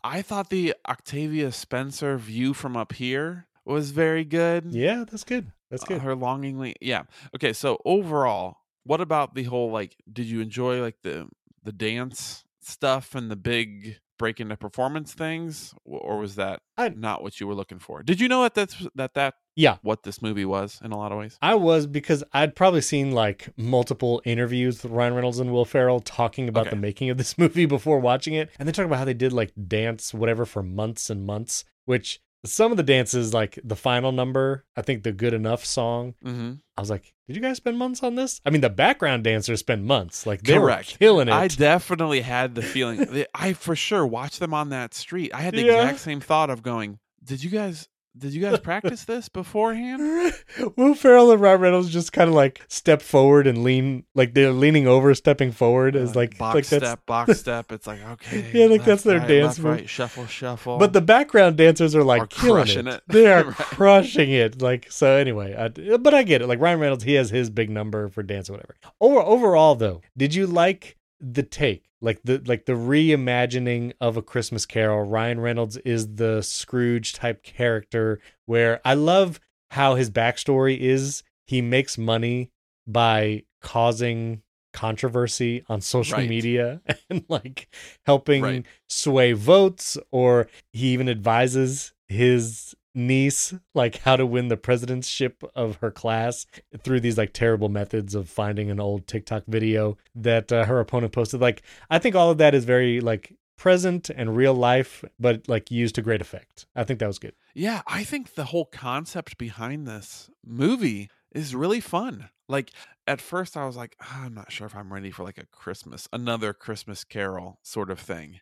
I 0.05 0.21
thought 0.23 0.51
the 0.51 0.75
Octavia 0.87 1.51
Spencer 1.51 2.19
view 2.19 2.53
from 2.53 2.77
up 2.77 2.93
here 2.93 3.47
was 3.65 3.91
very 3.91 4.25
good. 4.25 4.67
Yeah, 4.75 5.05
that's 5.11 5.25
good. 5.25 5.51
That's 5.71 5.83
Uh, 5.85 5.87
good. 5.87 6.03
her 6.03 6.15
longingly, 6.15 6.77
yeah. 6.81 7.05
Okay, 7.35 7.55
so 7.55 7.81
overall, 7.87 8.59
what 8.85 9.01
about 9.01 9.35
the 9.35 9.45
whole 9.45 9.71
like? 9.71 9.97
Did 10.13 10.27
you 10.27 10.41
enjoy 10.43 10.83
like 10.83 11.01
the 11.03 11.29
the 11.63 11.73
dance 11.73 12.45
stuff 12.61 13.15
and 13.15 13.31
the 13.31 13.37
big 13.37 13.99
break 14.19 14.41
into 14.41 14.57
performance 14.57 15.13
things, 15.15 15.75
or 15.85 16.19
was 16.19 16.37
that 16.37 16.61
I- 16.77 16.91
not 16.91 17.23
what 17.23 17.41
you 17.41 17.47
were 17.47 17.55
looking 17.55 17.79
for? 17.79 18.03
Did 18.03 18.21
you 18.21 18.29
know 18.29 18.43
that 18.43 18.55
that's 18.55 18.87
that 18.95 19.15
that 19.15 19.35
Yeah. 19.57 19.77
what 19.83 20.03
this 20.03 20.21
movie 20.23 20.45
was 20.45 20.81
in 20.85 20.93
a 20.93 20.97
lot 20.97 21.13
of 21.13 21.19
ways? 21.19 21.39
I 21.43 21.55
was 21.55 21.87
because 21.87 22.23
I'd 22.33 22.55
probably 22.57 22.81
seen 22.81 23.13
like 23.13 23.49
multiple 23.57 24.21
interviews 24.25 24.83
with 24.83 24.93
Ryan 24.93 25.15
Reynolds 25.15 25.39
and 25.39 25.53
Will 25.53 25.65
Ferrell 25.65 26.01
talking 26.01 26.49
about 26.49 26.67
Okay. 26.69 26.71
the 26.77 26.81
making 26.81 27.11
of 27.11 27.19
this 27.19 27.37
movie 27.39 27.67
before 27.67 27.99
watching 27.99 28.35
it. 28.35 28.51
And 28.59 28.69
they 28.69 28.73
talk 28.73 28.87
about 28.87 28.99
how 28.99 29.05
they 29.05 29.15
did 29.15 29.33
like 29.33 29.53
dance, 29.69 30.13
whatever, 30.15 30.45
for 30.45 30.63
months 30.63 31.11
and 31.11 31.25
months, 31.27 31.65
which 31.85 32.21
some 32.45 32.71
of 32.71 32.77
the 32.77 32.83
dances, 32.83 33.33
like 33.35 33.59
the 33.65 33.77
final 33.77 34.13
number, 34.13 34.65
I 34.77 34.83
think 34.83 35.03
the 35.03 35.13
Good 35.13 35.35
Enough 35.35 35.65
song, 35.65 36.15
Mm-hmm. 36.25 36.53
I 36.77 36.81
was 36.81 36.91
like, 36.91 37.15
did 37.29 37.37
you 37.37 37.43
guys 37.43 37.57
spend 37.59 37.79
months 37.79 38.03
on 38.03 38.17
this? 38.17 38.41
I 38.45 38.51
mean, 38.51 38.61
the 38.61 38.69
background 38.71 39.23
dancers 39.25 39.61
spend 39.61 39.87
months. 39.87 40.27
Like 40.27 40.43
they 40.43 40.55
Correct. 40.55 40.93
were 40.93 40.99
killing 40.99 41.29
it. 41.29 41.33
I 41.33 41.47
definitely 41.49 42.21
had 42.21 42.55
the 42.57 42.63
feeling. 42.63 43.25
I 43.35 43.53
for 43.53 43.77
sure 43.77 44.05
watched 44.07 44.41
them 44.41 44.53
on 44.53 44.71
that 44.71 44.93
street. 44.93 45.33
I 45.33 45.41
had 45.43 45.55
the 45.55 45.63
Yeah. 45.63 45.83
exact 45.83 46.01
same 46.01 46.21
thought 46.21 46.51
of 46.51 46.63
going. 46.63 46.99
Did 47.23 47.43
you 47.45 47.51
guys? 47.51 47.89
Did 48.17 48.33
you 48.33 48.41
guys 48.41 48.61
practice 48.61 49.05
this 49.05 49.29
beforehand? 49.29 50.33
Will 50.77 50.95
Ferrell 50.95 51.33
and 51.33 51.41
Ryan 51.41 51.61
Reynolds 51.61 51.91
just 51.91 52.13
kind 52.13 52.29
of 52.29 52.35
like 52.35 52.63
step 52.69 53.03
forward 53.03 53.49
and 53.49 53.65
lean, 53.65 54.05
like 54.15 54.35
they're 54.35 54.53
leaning 54.53 54.87
over, 54.87 55.13
stepping 55.17 55.51
forward 55.51 55.97
uh, 55.97 55.99
as 55.99 56.15
like, 56.15 56.39
box 56.39 56.55
like 56.55 56.65
step, 56.65 57.05
box 57.07 57.41
step. 57.41 57.73
It's 57.73 57.89
like 57.89 58.01
okay, 58.05 58.51
Yeah, 58.55 58.67
like 58.67 58.85
that's 58.85 59.03
their 59.03 59.19
right, 59.19 59.27
dance 59.29 59.59
move. 59.59 59.73
right, 59.79 59.89
shuffle, 59.89 60.27
shuffle. 60.27 60.79
But 60.79 60.93
the 60.93 61.01
background 61.01 61.57
dancers 61.57 61.97
are 61.97 62.05
like 62.05 62.23
Are 62.23 62.27
killing 62.29 62.55
crushing 62.65 62.87
it. 62.87 62.95
it. 62.95 63.03
They 63.09 63.27
are 63.33 63.45
Right. 63.47 63.55
crushing 63.57 64.31
it. 64.31 64.63
Like 64.63 64.93
so. 64.93 65.17
Anyway, 65.17 65.55
I, 65.57 65.97
but 65.97 66.15
I 66.15 66.23
get 66.23 66.41
it. 66.41 66.47
Like 66.47 66.61
Ryan 66.61 66.79
Reynolds, 66.79 67.03
he 67.03 67.15
has 67.15 67.31
his 67.31 67.51
big 67.51 67.69
number 67.69 68.09
for 68.11 68.23
dance 68.23 68.49
or 68.49 68.53
whatever. 68.53 68.77
Over 69.01 69.21
overall, 69.23 69.75
though, 69.75 70.03
did 70.17 70.37
you 70.37 70.47
like 70.47 70.97
the 71.21 71.43
take? 71.43 71.87
Like 72.05 72.21
the 72.23 72.43
like 72.45 72.67
the 72.67 72.75
reimagining 72.75 73.95
of 74.01 74.17
a 74.19 74.23
Christmas 74.23 74.67
Carol. 74.67 75.05
Ryan 75.05 75.41
Reynolds 75.41 75.79
is 75.79 76.17
the 76.17 76.43
Scrooge 76.43 77.15
type 77.15 77.43
character. 77.43 78.21
Where 78.45 78.81
I 78.85 78.93
love 78.93 79.41
how 79.71 79.95
his 79.95 80.11
backstory 80.11 80.79
is. 80.79 81.23
He 81.47 81.61
makes 81.63 81.97
money 81.99 82.51
by 82.87 83.45
causing 83.63 84.43
controversy 84.73 85.65
on 85.69 85.81
social 85.81 86.19
Right. 86.19 86.29
media 86.29 86.83
and 87.11 87.25
like 87.29 87.69
helping 88.05 88.43
Right. 88.43 88.67
sway 88.89 89.33
votes 89.33 89.97
or 90.11 90.49
he 90.73 90.89
even 90.89 91.09
advises 91.09 91.93
his 92.09 92.75
niece 92.95 93.53
like 93.75 93.99
how 93.99 94.17
to 94.17 94.25
win 94.25 94.49
the 94.49 94.57
presidentship 94.57 95.43
of 95.55 95.77
her 95.77 95.91
class 95.91 96.47
through 96.83 97.01
these 97.01 97.19
like 97.19 97.33
terrible 97.33 97.69
methods 97.69 98.15
of 98.15 98.29
finding 98.29 98.71
an 98.71 98.79
old 98.81 99.07
TikTok 99.07 99.45
video 99.49 99.97
that 100.15 100.53
uh, 100.53 100.65
her 100.67 100.79
opponent 100.81 101.13
posted 101.13 101.41
like 101.41 101.63
I 101.91 101.99
think 101.99 102.15
all 102.15 102.31
of 102.31 102.39
that 102.39 102.55
is 102.55 102.65
very 102.65 103.01
like 103.01 103.37
present 103.57 104.11
and 104.11 104.37
real 104.37 104.55
life 104.55 105.05
but 105.19 105.49
like 105.49 105.71
used 105.71 105.95
to 105.97 106.03
great 106.03 106.21
effect. 106.21 106.67
I 106.77 106.85
think 106.85 107.01
that 107.01 107.07
was 107.07 107.19
good. 107.19 107.35
yeah, 107.55 107.83
I 107.87 108.05
think 108.05 108.35
the 108.35 108.47
whole 108.47 108.67
concept 108.67 109.39
behind 109.39 109.87
this 109.87 110.29
movie 110.45 111.09
is 111.33 111.55
really 111.55 111.81
fun. 111.81 112.29
Like 112.49 112.71
at 113.07 113.21
first, 113.21 113.57
I 113.57 113.65
was 113.65 113.77
like, 113.77 113.97
"Ah, 114.03 114.25
I'm 114.25 114.35
not 114.35 114.53
sure 114.53 114.67
if 114.67 114.75
I'm 114.77 114.93
ready 114.93 115.11
for 115.11 115.23
like 115.25 115.39
a 115.39 115.47
Christmas, 115.47 116.09
another 116.13 116.53
Christmas 116.53 117.05
Carol 117.05 117.59
sort 117.63 117.91
of 117.91 117.99
thing, 118.01 118.41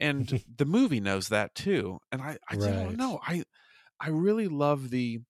and 0.00 0.42
the 0.56 0.64
movie 0.64 1.00
knows 1.00 1.28
that 1.28 1.54
too. 1.54 1.98
And 2.10 2.22
I, 2.22 2.38
I 2.48 2.56
Right. 2.56 2.72
don't 2.72 2.96
know. 2.96 3.20
I, 3.26 3.42
I 4.02 4.08
really 4.08 4.48
love 4.48 4.90
the. 4.90 5.20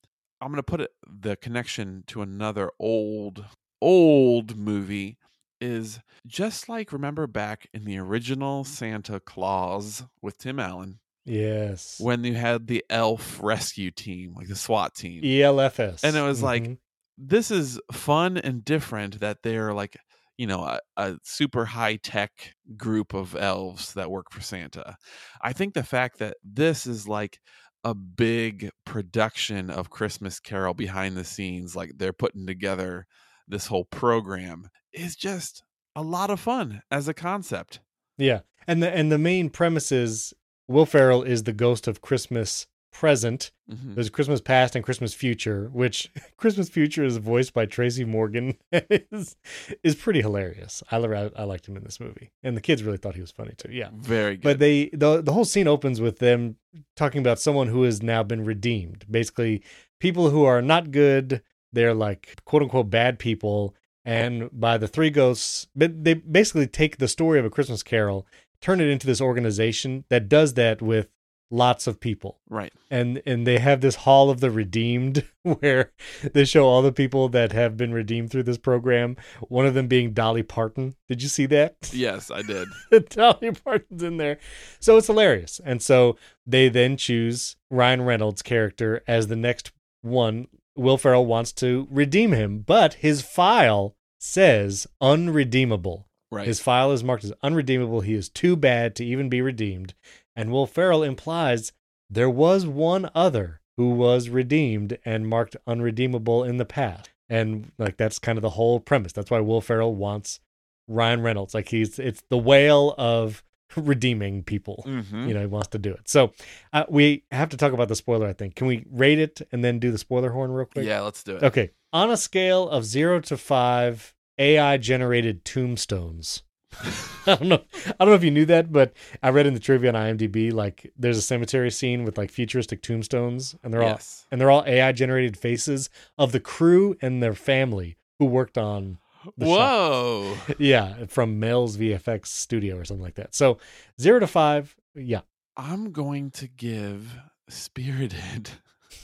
I'm 0.40 0.50
gonna 0.50 0.62
put 0.62 0.80
it 0.80 0.90
the 1.06 1.36
connection 1.36 2.02
to 2.08 2.22
another 2.22 2.70
old, 2.80 3.44
old 3.80 4.56
movie 4.56 5.18
is 5.60 6.00
just 6.26 6.68
like 6.68 6.92
remember 6.92 7.28
back 7.28 7.68
in 7.72 7.84
the 7.84 7.98
original 7.98 8.64
Santa 8.64 9.20
Clause 9.20 10.02
with 10.20 10.38
Tim 10.38 10.58
Allen 10.58 10.98
Yes. 11.24 11.96
when 12.00 12.24
you 12.24 12.34
had 12.34 12.66
the 12.66 12.84
elf 12.90 13.38
rescue 13.40 13.92
team, 13.92 14.34
like 14.34 14.48
the 14.48 14.56
SWAT 14.56 14.96
team. 14.96 15.22
ELFS. 15.22 16.02
And 16.02 16.16
it 16.16 16.22
was 16.22 16.42
like, 16.42 16.62
Mhm. 16.64 16.78
This 17.18 17.50
is 17.52 17.78
fun 17.92 18.38
and 18.38 18.64
different 18.64 19.20
that 19.20 19.42
they're 19.42 19.74
like, 19.74 19.96
you 20.38 20.46
know, 20.46 20.64
a, 20.64 20.80
a 20.96 21.18
super 21.22 21.66
high 21.66 21.96
tech 21.96 22.54
group 22.76 23.12
of 23.14 23.36
elves 23.36 23.92
that 23.94 24.10
work 24.10 24.32
for 24.32 24.40
Santa. 24.40 24.96
I 25.42 25.52
think 25.52 25.74
the 25.74 25.84
fact 25.84 26.18
that 26.18 26.38
this 26.42 26.86
is 26.86 27.06
like 27.06 27.38
a 27.84 27.94
big 27.94 28.70
production 28.84 29.70
of 29.70 29.90
Christmas 29.90 30.38
Carol 30.38 30.74
behind 30.74 31.16
the 31.16 31.24
scenes, 31.24 31.74
like 31.74 31.92
they're 31.96 32.12
putting 32.12 32.46
together 32.46 33.06
this 33.48 33.66
whole 33.66 33.84
program, 33.84 34.68
is 34.92 35.16
just 35.16 35.62
a 35.96 36.02
lot 36.02 36.30
of 36.30 36.40
fun 36.40 36.82
as 36.90 37.08
a 37.08 37.14
concept. 37.14 37.80
Yeah, 38.18 38.40
and 38.66 38.82
the 38.82 38.90
and 38.90 39.10
the 39.10 39.18
main 39.18 39.50
premise 39.50 39.90
is 39.90 40.32
Will 40.68 40.86
Ferrell 40.86 41.22
is 41.22 41.42
the 41.42 41.52
ghost 41.52 41.88
of 41.88 42.00
Christmas 42.00 42.66
present. 42.92 43.50
Mhm. 43.70 43.94
There's 43.94 44.10
Christmas 44.10 44.40
past 44.40 44.76
and 44.76 44.84
Christmas 44.84 45.14
future, 45.14 45.68
which 45.72 46.10
Christmas 46.36 46.68
future 46.68 47.04
is 47.04 47.16
voiced 47.16 47.54
by 47.54 47.66
Tracy 47.66 48.04
Morgan. 48.04 48.56
is 48.72 49.36
is 49.82 49.94
pretty 49.94 50.20
hilarious. 50.20 50.82
I 50.90 50.96
I 50.98 51.44
liked 51.44 51.66
him 51.68 51.76
in 51.76 51.84
this 51.84 51.98
movie, 52.00 52.30
and 52.42 52.56
the 52.56 52.60
kids 52.60 52.82
really 52.82 52.98
thought 52.98 53.14
he 53.14 53.20
was 53.20 53.30
funny 53.32 53.54
too. 53.56 53.72
Yeah, 53.72 53.88
Very 53.94 54.36
good. 54.36 54.42
but 54.44 54.58
they 54.58 54.90
the 54.92 55.22
the 55.22 55.32
whole 55.32 55.44
scene 55.44 55.66
opens 55.68 56.00
with 56.00 56.18
them 56.18 56.56
talking 56.96 57.20
about 57.20 57.40
someone 57.40 57.68
who 57.68 57.82
has 57.82 58.02
now 58.02 58.22
been 58.22 58.44
redeemed. 58.44 59.04
Basically, 59.10 59.62
people 59.98 60.30
who 60.30 60.44
are 60.44 60.62
not 60.62 60.90
good. 60.90 61.42
They're 61.72 61.94
like 61.94 62.36
quote 62.44 62.62
unquote 62.62 62.90
bad 62.90 63.18
people, 63.18 63.74
and 64.04 64.50
by 64.52 64.76
the 64.76 64.86
three 64.88 65.08
ghosts, 65.10 65.66
but 65.74 66.04
they 66.04 66.12
basically 66.14 66.66
take 66.66 66.98
the 66.98 67.08
story 67.08 67.38
of 67.38 67.46
a 67.46 67.50
Christmas 67.50 67.82
Carol, 67.82 68.26
turn 68.60 68.80
it 68.82 68.88
into 68.88 69.06
this 69.06 69.22
organization 69.22 70.04
that 70.10 70.28
does 70.28 70.52
that 70.54 70.82
with 70.82 71.08
lots 71.52 71.86
of 71.86 72.00
people 72.00 72.40
right. 72.48 72.72
and 72.90 73.20
and 73.26 73.46
they 73.46 73.58
have 73.58 73.80
this 73.80 73.94
hall 73.94 74.30
of 74.30 74.40
the 74.40 74.50
redeemed 74.50 75.24
where 75.42 75.92
they 76.32 76.44
show 76.44 76.64
all 76.64 76.82
the 76.82 76.90
people 76.90 77.28
that 77.28 77.52
have 77.52 77.76
been 77.76 77.92
redeemed 77.92 78.30
through 78.30 78.42
this 78.42 78.58
program 78.58 79.16
one 79.42 79.66
of 79.66 79.74
them 79.74 79.86
being 79.86 80.12
dolly 80.12 80.42
parton 80.42 80.94
did 81.08 81.22
you 81.22 81.28
see 81.28 81.46
that 81.46 81.76
Yes, 81.92 82.30
I 82.30 82.42
did. 82.42 82.68
dolly 83.10 83.52
parton's 83.52 84.02
in 84.02 84.16
there 84.16 84.38
so 84.80 84.96
it's 84.96 85.06
hilarious 85.06 85.60
and 85.64 85.82
so 85.82 86.16
they 86.46 86.68
then 86.68 86.96
choose 86.96 87.56
ryan 87.70 88.02
reynolds 88.02 88.42
character 88.42 89.02
as 89.06 89.28
the 89.28 89.36
next 89.36 89.72
one 90.00 90.48
will 90.74 90.96
ferrell 90.98 91.26
wants 91.26 91.52
to 91.52 91.86
redeem 91.90 92.32
him 92.32 92.60
but 92.60 92.94
his 92.94 93.20
file 93.22 93.94
says 94.22 94.86
unredeemable. 95.00 96.08
Right. 96.30 96.46
His 96.46 96.60
file 96.60 96.92
is 96.92 97.04
marked 97.04 97.24
as 97.24 97.32
unredeemable. 97.42 98.00
He 98.00 98.14
is 98.14 98.28
too 98.30 98.56
bad 98.56 98.94
to 98.96 99.04
even 99.04 99.28
be 99.28 99.42
redeemed. 99.42 99.94
And 100.36 100.50
Will 100.50 100.66
Ferrell 100.66 101.02
implies 101.02 101.72
there 102.10 102.30
was 102.30 102.66
one 102.66 103.10
other 103.14 103.60
who 103.76 103.90
was 103.90 104.28
redeemed 104.28 104.98
and 105.04 105.26
marked 105.26 105.56
unredeemable 105.66 106.44
in 106.44 106.56
the 106.58 106.64
past. 106.64 107.10
And 107.28 107.72
like 107.78 107.96
that's 107.96 108.18
kind 108.18 108.36
of 108.38 108.42
the 108.42 108.50
whole 108.50 108.80
premise. 108.80 109.12
That's 109.12 109.30
why 109.30 109.40
Will 109.40 109.60
Ferrell 109.62 109.94
wants 109.94 110.40
Ryan 110.88 111.22
Reynolds. 111.22 111.54
Like 111.54 111.68
he's 111.68 111.98
it's 111.98 112.22
the 112.28 112.36
whale 112.38 112.94
of 112.98 113.42
redeeming 113.76 114.42
people. 114.42 114.84
Mhm. 114.86 115.26
You 115.28 115.32
know, 115.34 115.40
he 115.40 115.46
wants 115.46 115.68
to 115.68 115.78
do 115.78 115.92
it. 115.92 116.08
So 116.08 116.32
uh, 116.74 116.84
we 116.90 117.24
have 117.30 117.48
to 117.50 117.56
talk 117.56 117.72
about 117.72 117.88
the 117.88 117.96
spoiler, 117.96 118.26
I 118.28 118.34
think. 118.34 118.54
Can 118.54 118.66
we 118.66 118.84
rate 118.90 119.18
it 119.18 119.40
and 119.50 119.64
then 119.64 119.78
do 119.78 119.90
the 119.90 119.96
spoiler 119.98 120.30
horn 120.30 120.50
real 120.50 120.66
quick? 120.66 120.84
yeah, 120.84 121.00
let's 121.00 121.22
do 121.22 121.36
it. 121.36 121.42
Okay. 121.42 121.70
On 121.94 122.10
a 122.10 122.16
scale 122.18 122.68
of 122.68 122.84
zero 122.84 123.20
to 123.20 123.36
five 123.38 124.14
AI 124.38 124.76
generated 124.76 125.44
tombstones. 125.44 126.42
I 127.26 127.36
don't 127.36 127.48
know. 127.48 127.62
I 127.86 127.92
don't 127.98 128.08
know 128.08 128.14
if 128.14 128.24
you 128.24 128.30
knew 128.30 128.46
that, 128.46 128.72
but 128.72 128.92
I 129.22 129.30
read 129.30 129.46
in 129.46 129.54
the 129.54 129.60
trivia 129.60 129.92
on 129.92 129.94
IMDb 129.94 130.52
like 130.52 130.92
there's 130.96 131.18
a 131.18 131.22
cemetery 131.22 131.70
scene 131.70 132.04
with 132.04 132.18
like 132.18 132.30
futuristic 132.30 132.82
tombstones, 132.82 133.54
and 133.62 133.72
they're 133.72 133.82
all 133.82 134.00
and 134.30 134.40
they're 134.40 134.50
all 134.50 134.64
AI 134.66 134.92
generated 134.92 135.36
faces 135.36 135.90
of 136.18 136.32
the 136.32 136.40
crew 136.40 136.96
and 137.00 137.22
their 137.22 137.34
family 137.34 137.96
who 138.18 138.24
worked 138.24 138.58
on 138.58 138.98
shot. 139.24 139.34
Whoa. 139.36 140.36
yeah 140.58 141.06
from 141.06 141.38
Mel's 141.38 141.76
VFX 141.76 142.26
studio 142.26 142.76
or 142.76 142.84
something 142.84 143.04
like 143.04 143.14
that. 143.14 143.34
So 143.34 143.58
zero 144.00 144.20
to 144.20 144.26
five, 144.26 144.76
yeah. 144.94 145.20
I'm 145.56 145.92
going 145.92 146.30
to 146.32 146.48
give 146.48 147.14
Spirited. 147.48 148.50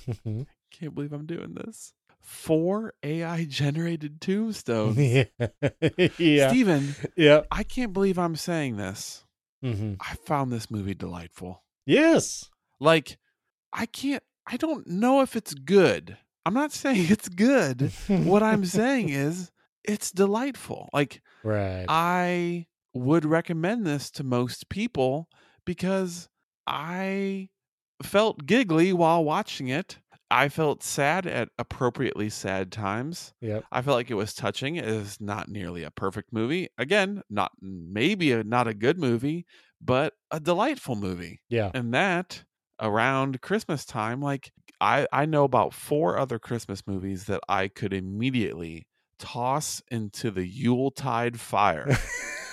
Mm-hmm. 0.08 0.42
Can't 0.70 0.94
believe 0.94 1.12
I'm 1.12 1.26
doing 1.26 1.52
this. 1.52 1.92
Four 2.28 2.92
AI 3.02 3.47
generated 3.47 4.20
tombstones. 4.20 4.99
yeah, 4.99 5.25
yeah, 6.18 6.50
Stephen, 6.50 6.94
yeah. 7.16 7.40
I 7.50 7.62
can't 7.62 7.94
believe 7.94 8.18
I'm 8.18 8.37
saying 8.37 8.76
this. 8.76 9.25
hmm 9.62 9.94
I 9.99 10.14
found 10.26 10.52
this 10.52 10.70
movie 10.70 10.94
delightful. 10.94 11.62
Yes. 11.87 12.50
Like, 12.80 13.16
I 13.73 13.87
can't, 13.87 14.23
I 14.47 14.58
don't 14.58 14.87
know 14.87 15.23
if 15.23 15.37
it's 15.37 15.54
good. 15.54 16.18
I'm 16.44 16.52
not 16.52 16.70
saying 16.82 17.06
it's 17.08 17.30
good. 17.30 17.92
what 18.08 18.42
I'm 18.42 18.66
saying 18.66 19.08
is 19.25 19.50
it's 19.82 20.11
delightful. 20.11 20.90
Like, 20.92 21.23
right. 21.42 21.87
I 21.88 22.66
would 22.92 23.25
recommend 23.25 23.87
this 23.87 24.11
to 24.12 24.23
most 24.23 24.68
people 24.68 25.30
because 25.64 26.28
I 26.66 27.49
felt 28.02 28.44
giggly 28.44 28.92
while 28.92 29.25
watching 29.25 29.68
it. 29.68 29.99
I 30.30 30.49
felt 30.49 30.82
sad 30.82 31.26
at 31.26 31.49
appropriately 31.58 32.28
sad 32.28 32.70
times. 32.70 33.32
Yeah. 33.40 33.61
I 33.73 33.82
felt 33.82 33.97
like 33.97 34.11
it 34.11 34.14
was 34.14 34.35
touching. 34.35 34.76
It 34.76 34.85
is 34.85 35.20
not 35.20 35.49
nearly 35.49 35.85
a 35.85 35.90
perfect 35.90 36.32
movie. 36.32 36.68
Again, 36.76 37.23
not 37.30 37.52
mm, 37.62 37.88
maybe 37.90 38.32
a, 38.32 38.44
not 38.44 38.68
a 38.68 38.75
good 38.75 38.99
movie, 38.99 39.47
but 39.80 40.14
a 40.30 40.38
delightful 40.40 40.97
movie. 40.97 41.40
Yeah. 41.49 41.70
And 41.73 41.94
that 41.94 42.44
around 42.80 43.40
Christmas 43.40 43.85
time, 43.85 44.20
like 44.20 44.52
I 44.80 45.06
I 45.12 45.25
know 45.26 45.44
about 45.44 45.73
four 45.73 46.18
other 46.18 46.38
Christmas 46.38 46.87
movies 46.87 47.25
that 47.25 47.40
I 47.49 47.68
could 47.68 47.92
immediately 47.92 48.87
toss 49.18 49.82
into 49.90 50.30
the 50.30 50.47
Yuletide 50.47 51.40
fire 51.40 51.97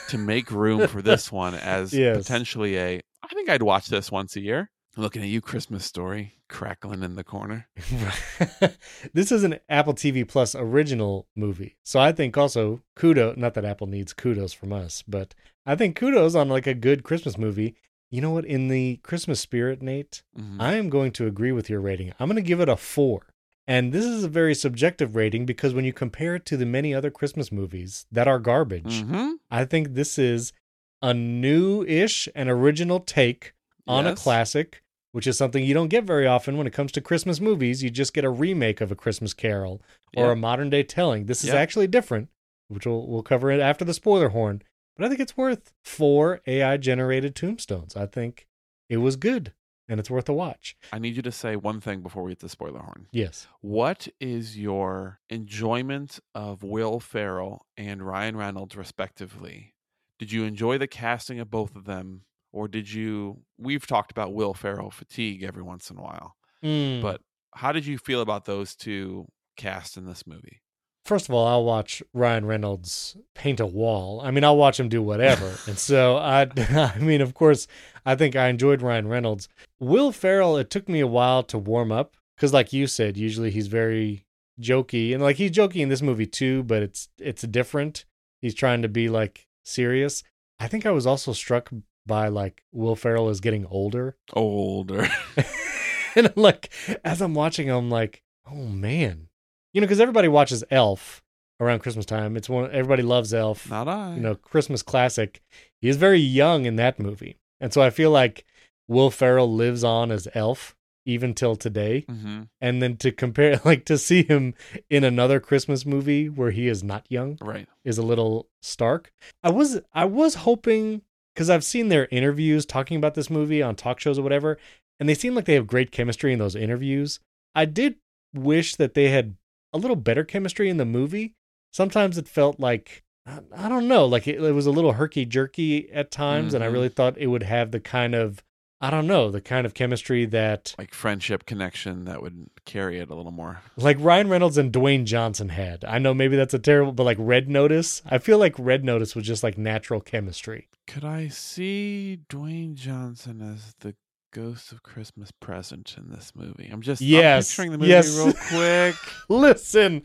to 0.09 0.17
make 0.17 0.49
room 0.49 0.87
for 0.87 1.01
this 1.01 1.31
one 1.31 1.53
as 1.55 1.93
Yes. 2.05 2.17
potentially 2.17 2.77
a 2.77 3.01
I 3.23 3.27
think 3.33 3.49
I'd 3.49 3.63
watch 3.63 3.87
this 3.87 4.11
once 4.11 4.35
a 4.35 4.41
year. 4.41 4.69
Looking 4.97 5.23
at 5.23 5.27
you, 5.27 5.41
Christmas 5.41 5.83
story, 5.83 6.35
crackling 6.47 7.03
in 7.03 7.15
the 7.15 7.23
corner. 7.23 7.67
this 9.13 9.29
is 9.31 9.43
an 9.43 9.59
Apple 9.67 9.93
TV 9.93 10.25
Plus 10.25 10.55
original 10.55 11.27
movie. 11.35 11.75
So 11.83 11.99
I 11.99 12.13
think 12.13 12.37
also 12.37 12.81
kudos, 12.95 13.35
not 13.35 13.55
that 13.55 13.65
Apple 13.65 13.87
needs 13.87 14.13
kudos 14.13 14.53
from 14.53 14.71
us, 14.71 15.03
but 15.05 15.35
I 15.65 15.75
think 15.75 15.97
kudos 15.97 16.33
on 16.33 16.47
like 16.47 16.65
a 16.65 16.73
good 16.73 17.03
Christmas 17.03 17.37
movie. 17.37 17.75
You 18.09 18.21
know 18.21 18.31
what? 18.31 18.45
In 18.45 18.69
the 18.69 18.97
Christmas 19.03 19.41
spirit, 19.41 19.81
Nate, 19.81 20.23
Mhm. 20.39 20.61
I 20.61 20.75
am 20.75 20.89
going 20.89 21.11
to 21.13 21.27
agree 21.27 21.51
with 21.51 21.69
your 21.69 21.81
rating. 21.81 22.13
I'm 22.17 22.27
going 22.29 22.35
to 22.37 22.41
give 22.41 22.61
it 22.61 22.69
a 22.69 22.77
four. 22.77 23.27
And 23.67 23.91
this 23.91 24.05
is 24.05 24.23
a 24.23 24.29
very 24.29 24.55
subjective 24.55 25.15
rating 25.15 25.45
because 25.45 25.73
when 25.73 25.83
you 25.85 25.91
compare 25.91 26.35
it 26.35 26.45
to 26.45 26.55
the 26.55 26.65
many 26.67 26.93
other 26.93 27.09
Christmas 27.11 27.51
movies 27.51 28.05
that 28.11 28.27
are 28.29 28.39
garbage, 28.39 29.01
Mhm. 29.03 29.33
I 29.51 29.65
think 29.65 29.89
this 29.95 30.17
is 30.17 30.53
a 31.01 31.13
new 31.13 31.83
ish 31.83 32.29
and 32.33 32.47
original 32.47 33.01
take 33.01 33.53
on 33.87 34.07
a 34.07 34.15
classic, 34.15 34.81
which 35.15 35.25
is 35.27 35.37
something 35.37 35.63
you 35.63 35.73
don't 35.73 35.87
get 35.87 36.03
very 36.03 36.27
often 36.27 36.57
when 36.57 36.67
it 36.67 36.73
comes 36.73 36.91
to 36.91 36.99
Christmas 36.99 37.39
movies. 37.39 37.81
You 37.81 37.89
just 37.89 38.13
get 38.13 38.25
a 38.25 38.29
remake 38.29 38.81
of 38.81 38.91
A 38.91 38.95
Christmas 38.95 39.33
Carol 39.33 39.81
or 40.17 40.25
Yeah. 40.25 40.31
a 40.33 40.35
modern 40.35 40.69
day 40.69 40.83
telling. 40.83 41.27
This 41.27 41.41
is 41.41 41.51
Yeah. 41.51 41.55
actually 41.55 41.87
different, 41.87 42.27
which 42.67 42.85
we'll, 42.85 43.07
we'll 43.07 43.23
cover 43.23 43.49
it 43.49 43.61
after 43.61 43.85
the 43.85 43.93
spoiler 43.93 44.27
horn. 44.29 44.61
But 44.97 45.05
I 45.05 45.07
think 45.07 45.21
it's 45.21 45.37
worth 45.37 45.71
four 45.85 46.41
AI 46.45 46.75
generated 46.75 47.33
tombstones. 47.33 47.95
I 47.95 48.07
think 48.07 48.45
it 48.89 48.97
was 48.97 49.15
good 49.15 49.53
and 49.87 50.01
it's 50.01 50.09
worth 50.09 50.27
a 50.27 50.33
watch. 50.33 50.75
I 50.91 50.99
need 50.99 51.15
you 51.15 51.21
to 51.21 51.31
say 51.31 51.55
one 51.55 51.79
thing 51.79 52.01
before 52.01 52.23
we 52.23 52.31
get 52.31 52.39
to 52.39 52.49
spoiler 52.49 52.79
horn. 52.81 53.07
Yes. 53.13 53.47
What 53.61 54.09
is 54.19 54.57
your 54.57 55.21
enjoyment 55.29 56.19
of 56.33 56.61
Will 56.61 56.99
Ferrell 56.99 57.65
and 57.77 58.05
Ryan 58.05 58.35
Reynolds, 58.35 58.75
respectively? 58.75 59.75
Did 60.19 60.33
you 60.33 60.43
enjoy 60.43 60.77
the 60.77 60.87
casting 60.87 61.39
of 61.39 61.49
both 61.49 61.73
of 61.73 61.85
them, 61.85 62.23
or 62.55 62.67
did 62.67 62.91
you? 62.91 63.41
We've 63.57 63.85
talked 63.85 64.11
about 64.11 64.33
Will 64.33 64.53
Ferrell 64.53 64.91
fatigue 64.91 65.43
every 65.43 65.63
once 65.63 65.89
in 65.91 65.97
a 65.97 66.01
while, 66.01 66.35
Mm. 66.63 67.01
but 67.01 67.21
how 67.53 67.71
did 67.71 67.85
you 67.85 67.97
feel 67.97 68.21
about 68.21 68.45
those 68.45 68.75
two 68.75 69.27
cast 69.57 69.97
in 69.97 70.05
this 70.05 70.25
movie? 70.25 70.61
First 71.05 71.29
of 71.29 71.35
all, 71.35 71.45
I'll 71.47 71.63
watch 71.63 72.01
Ryan 72.13 72.45
Reynolds 72.45 73.15
paint 73.35 73.59
a 73.59 73.65
wall. 73.65 74.21
I 74.21 74.31
mean, 74.31 74.43
I'll 74.43 74.57
watch 74.57 74.79
him 74.79 74.89
do 74.89 75.03
whatever. 75.03 75.53
and 75.67 75.77
so 75.77 76.17
I 76.17 76.47
I 76.57 76.97
mean, 76.99 77.21
of 77.21 77.33
course, 77.35 77.67
I 78.05 78.15
think 78.15 78.35
I 78.35 78.47
enjoyed 78.47 78.81
Ryan 78.81 79.07
Reynolds. 79.07 79.47
Will 79.79 80.11
Ferrell, 80.11 80.57
it 80.57 80.69
took 80.71 80.89
me 80.89 80.99
a 81.01 81.07
while 81.07 81.43
to 81.43 81.57
warm 81.59 81.91
up 81.91 82.15
cuz 82.37 82.51
like 82.53 82.73
you 82.73 82.87
said, 82.87 83.17
usually 83.17 83.51
he's 83.51 83.67
very 83.67 84.25
jokey 84.59 85.13
and 85.13 85.21
like 85.21 85.35
he's 85.35 85.51
jokey 85.51 85.81
in 85.81 85.89
this 85.89 86.01
movie 86.01 86.25
too, 86.25 86.63
but 86.63 86.81
it's 86.81 87.09
it's 87.19 87.43
different. 87.43 88.05
He's 88.41 88.55
trying 88.55 88.81
to 88.81 88.87
be 88.89 89.07
like 89.09 89.47
serious. 89.63 90.23
I 90.59 90.67
think 90.67 90.85
I 90.85 90.91
was 90.91 91.05
also 91.05 91.33
struck 91.33 91.69
by 92.05 92.27
like 92.27 92.63
Will 92.71 92.95
Ferrell 92.95 93.29
is 93.29 93.39
getting 93.41 93.65
older. 93.65 94.15
Older. 94.33 95.07
and 96.15 96.27
I'm 96.27 96.33
like, 96.41 96.71
as 97.03 97.21
I'm 97.21 97.33
watching, 97.33 97.69
I'm 97.69 97.89
like, 97.89 98.23
oh 98.49 98.65
man, 98.67 99.27
you 99.73 99.81
know, 99.81 99.85
because 99.87 99.99
everybody 99.99 100.27
watches 100.27 100.63
Elf 100.71 101.21
around 101.59 101.79
Christmas 101.79 102.05
time. 102.05 102.37
It's 102.37 102.49
one 102.49 102.69
everybody 102.71 103.03
loves 103.03 103.33
Elf. 103.33 103.69
Not 103.69 103.87
I. 103.87 104.15
You 104.15 104.21
know, 104.21 104.35
Christmas 104.35 104.81
classic. 104.81 105.41
He 105.81 105.89
is 105.89 105.97
very 105.97 106.19
young 106.19 106.65
in 106.65 106.75
that 106.77 106.99
movie, 106.99 107.37
and 107.59 107.73
so 107.73 107.81
I 107.81 107.89
feel 107.89 108.11
like 108.11 108.45
Will 108.87 109.09
Ferrell 109.11 109.51
lives 109.53 109.83
on 109.83 110.11
as 110.11 110.27
Elf 110.33 110.75
even 111.07 111.33
till 111.35 111.55
today. 111.55 112.03
hmm 112.09 112.43
And 112.61 112.81
then 112.81 112.97
to 112.97 113.11
compare, 113.11 113.59
like 113.65 113.85
to 113.85 113.97
see 113.97 114.23
him 114.23 114.53
in 114.89 115.03
another 115.03 115.39
Christmas 115.39 115.85
movie 115.85 116.29
where 116.29 116.49
he 116.51 116.67
is 116.67 116.83
not 116.83 117.05
young 117.09 117.37
Right. 117.41 117.67
is 117.83 117.97
a 117.99 118.03
little 118.03 118.47
stark. 118.61 119.11
I 119.43 119.49
was 119.51 119.81
I 119.93 120.05
was 120.05 120.35
hoping 120.35 121.01
because 121.35 121.49
I've 121.49 121.63
seen 121.65 121.89
their 121.89 122.07
interviews 122.11 122.65
talking 122.65 122.97
about 122.97 123.13
this 123.13 123.29
movie 123.29 123.61
on 123.61 123.75
talk 123.75 123.99
shows 123.99 124.17
or 124.17 124.23
whatever, 124.23 124.57
and 124.99 125.07
they 125.09 125.13
seem 125.13 125.35
like 125.35 125.45
they 125.45 125.53
have 125.55 125.67
great 125.67 125.91
chemistry 125.91 126.31
in 126.33 126.39
those 126.39 126.55
interviews. 126.55 127.19
I 127.53 127.65
did 127.65 127.95
wish 128.33 128.75
that 128.77 128.93
they 128.93 129.09
had 129.09 129.35
a 129.73 129.77
little 129.77 129.95
better 129.97 130.23
chemistry 130.23 130.69
in 130.69 130.77
the 130.77 130.85
movie. 130.85 131.33
Sometimes 131.73 132.17
it 132.17 132.27
felt 132.27 132.59
like 132.59 133.03
I 133.51 133.67
don't 133.69 133.87
know, 133.87 134.05
like 134.05 134.27
it, 134.27 134.41
it 134.41 134.51
was 134.53 134.67
a 134.67 134.71
little 134.71 134.93
herky 134.93 135.25
jerky 135.25 135.91
at 135.91 136.11
times, 136.11 136.53
and 136.53 136.63
I 136.63 136.67
Mhm. 136.67 136.73
really 136.73 136.89
thought 136.89 137.17
it 137.17 137.27
would 137.27 137.43
have 137.43 137.71
the 137.71 137.79
kind 137.79 138.15
of 138.15 138.41
I 138.81 138.89
don't 138.91 139.07
know 139.07 139.31
the 139.31 139.41
kind 139.41 139.65
of 139.65 139.73
chemistry 139.73 140.25
that 140.25 140.75
Like 140.77 140.93
friendship 140.93 141.45
connection 141.45 142.05
that 142.05 142.21
would 142.21 142.49
carry 142.65 142.99
it 142.99 143.09
a 143.09 143.15
little 143.15 143.31
more. 143.31 143.61
like 143.77 143.97
Ryan 143.99 144.29
Reynolds 144.29 144.57
and 144.57 144.71
Dwayne 144.71 145.05
Johnson 145.05 145.49
had. 145.49 145.83
I 145.85 145.97
know 145.97 146.13
maybe 146.13 146.35
that's 146.35 146.53
a 146.53 146.59
terrible, 146.59 146.91
but 146.91 147.03
like 147.03 147.17
Red 147.19 147.49
Notice, 147.49 148.01
I 148.05 148.19
feel 148.19 148.37
like 148.37 148.53
Red 148.59 148.83
Notice 148.83 149.15
was 149.15 149.25
just 149.25 149.43
like 149.43 149.57
natural 149.57 150.01
chemistry. 150.01 150.67
Could 150.87 151.03
I 151.05 151.27
see 151.29 152.19
Dwayne 152.29 152.75
Johnson 152.75 153.41
as 153.41 153.73
the 153.79 153.95
ghost 154.31 154.71
of 154.71 154.83
Christmas 154.83 155.31
present 155.31 155.95
in 155.97 156.09
this 156.09 156.33
movie? 156.35 156.69
I'm 156.71 156.81
just 156.81 157.01
I'm 157.01 157.07
Yes, 157.07 157.49
picturing 157.49 157.71
the 157.71 157.77
movie 157.77 157.89
yes. 157.89 158.15
real 158.17 158.33
quick. 158.49 158.95
Listen, 159.29 160.03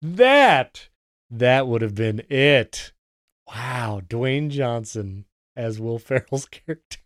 that 0.00 0.88
that 1.30 1.66
would 1.66 1.82
have 1.82 1.94
been 1.94 2.22
it. 2.28 2.92
Wow, 3.48 4.00
Dwayne 4.06 4.50
Johnson 4.50 5.24
as 5.56 5.80
Will 5.80 5.98
Ferrell's 5.98 6.46
character. 6.50 6.98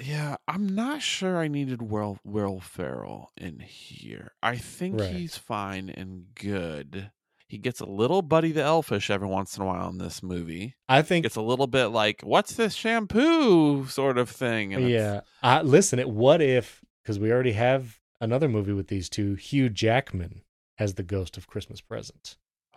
Yeah, 0.00 0.36
I'm 0.46 0.74
not 0.74 1.02
sure 1.02 1.38
I 1.38 1.48
needed 1.48 1.82
Will 1.82 2.18
Will 2.22 2.60
Ferrell 2.60 3.30
in 3.36 3.60
here. 3.60 4.32
I 4.42 4.56
think 4.58 5.00
Right. 5.00 5.10
he's 5.10 5.36
fine 5.38 5.88
and 5.88 6.26
good. 6.34 7.10
He 7.48 7.58
gets 7.58 7.80
a 7.80 7.86
little 7.86 8.22
Buddy 8.22 8.50
the 8.52 8.62
Elfish 8.62 9.08
every 9.08 9.28
once 9.28 9.56
in 9.56 9.62
a 9.62 9.66
while 9.66 9.88
in 9.88 9.98
this 9.98 10.22
movie. 10.22 10.74
I 10.88 11.02
think 11.02 11.24
It's 11.24 11.36
a 11.36 11.42
little 11.42 11.66
bit 11.68 11.86
like, 11.86 12.22
"What's 12.22 12.54
this 12.56 12.74
shampoo?" 12.74 13.86
sort 13.86 14.18
of 14.18 14.28
thing. 14.28 14.72
yeah. 14.72 15.20
I, 15.42 15.62
listen, 15.62 15.98
it 15.98 16.10
what 16.10 16.42
if 16.42 16.84
because 17.02 17.18
we 17.20 17.30
already 17.30 17.52
have 17.52 18.00
another 18.20 18.48
movie 18.48 18.72
with 18.72 18.88
these 18.88 19.08
two, 19.08 19.34
Hugh 19.36 19.68
Jackman 19.68 20.42
as 20.78 20.94
the 20.94 21.02
ghost 21.04 21.36
of 21.36 21.46
Christmas 21.46 21.80
present. 21.80 22.36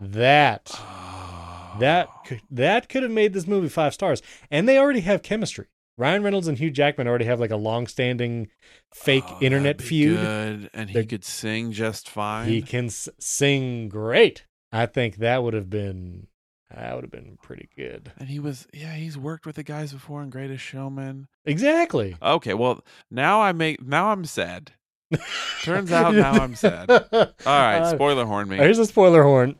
That 0.00 0.70
Oh. 0.74 1.76
that 1.80 2.08
could, 2.24 2.40
that 2.50 2.88
could 2.88 3.02
have 3.02 3.10
made 3.12 3.32
this 3.32 3.46
movie 3.48 3.68
five 3.68 3.92
stars, 3.94 4.22
and 4.50 4.68
they 4.68 4.78
already 4.78 5.00
have 5.00 5.22
chemistry. 5.22 5.66
Ryan 5.98 6.22
Reynolds 6.22 6.48
and 6.48 6.56
Hugh 6.56 6.70
Jackman 6.70 7.06
already 7.08 7.26
have 7.26 7.40
like 7.40 7.50
a 7.50 7.56
long-standing 7.56 8.48
fake 8.94 9.24
Oh, 9.26 9.38
internet 9.42 9.82
feud. 9.82 10.16
Good. 10.16 10.70
And 10.72 10.88
he 10.88 10.94
They're- 10.94 11.04
could 11.04 11.24
sing 11.24 11.72
just 11.72 12.08
fine. 12.08 12.48
He 12.48 12.62
can 12.62 12.86
s- 12.86 13.08
sing 13.18 13.88
great. 13.90 14.46
I 14.72 14.86
think 14.86 15.16
that 15.16 15.42
would 15.42 15.54
have 15.54 15.68
been 15.68 16.28
that 16.74 16.94
would 16.94 17.02
have 17.04 17.10
been 17.10 17.38
pretty 17.42 17.68
good. 17.76 18.12
and 18.18 18.28
he 18.28 18.38
was, 18.38 18.66
yeah, 18.74 18.92
he's 18.92 19.16
worked 19.16 19.46
with 19.46 19.56
the 19.56 19.62
guys 19.62 19.90
before 19.92 20.22
in 20.22 20.28
Greatest 20.28 20.62
Showman. 20.62 21.26
Exactly. 21.46 22.14
Okay, 22.20 22.52
well, 22.52 22.84
now 23.10 23.40
I 23.40 23.52
make, 23.52 23.82
now 23.82 24.10
I'm 24.10 24.26
sad. 24.26 24.72
Turns 25.62 25.90
out 25.90 26.14
now 26.14 26.32
I'm 26.32 26.54
sad. 26.54 26.90
All 27.12 27.26
right, 27.46 27.78
Uh, 27.78 27.94
spoiler 27.94 28.26
horn 28.26 28.48
me. 28.50 28.58
Here's 28.58 28.78
a 28.78 28.84
spoiler 28.84 29.22
horn. 29.22 29.56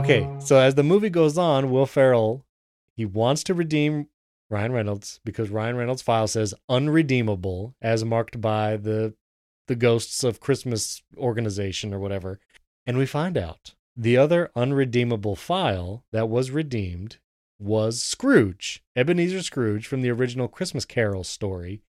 Okay, 0.00 0.22
oh. 0.22 0.38
so 0.40 0.56
as 0.56 0.76
the 0.76 0.82
movie 0.82 1.10
goes 1.10 1.36
on, 1.36 1.70
Will 1.70 1.84
Ferrell 1.84 2.46
he 2.96 3.04
wants 3.04 3.44
to 3.44 3.52
redeem 3.52 4.06
Ryan 4.48 4.72
Reynolds 4.72 5.20
because 5.26 5.50
Ryan 5.50 5.76
Reynolds' 5.76 6.00
file 6.00 6.26
says 6.26 6.54
unredeemable, 6.70 7.74
as 7.82 8.02
marked 8.02 8.40
by 8.40 8.78
the 8.78 9.12
the 9.66 9.76
Ghosts 9.76 10.24
of 10.24 10.40
Christmas 10.40 11.02
organization 11.18 11.92
or 11.92 11.98
whatever. 11.98 12.40
And 12.86 12.96
we 12.96 13.04
find 13.04 13.36
out 13.36 13.74
the 13.94 14.16
other 14.16 14.50
unredeemable 14.56 15.36
file 15.36 16.02
that 16.12 16.30
was 16.30 16.50
redeemed 16.50 17.18
was 17.58 18.00
Scrooge, 18.00 18.82
Ebenezer 18.96 19.42
Scrooge 19.42 19.86
from 19.86 20.00
the 20.00 20.10
original 20.10 20.48
Christmas 20.48 20.86
Carol 20.86 21.24
story. 21.24 21.82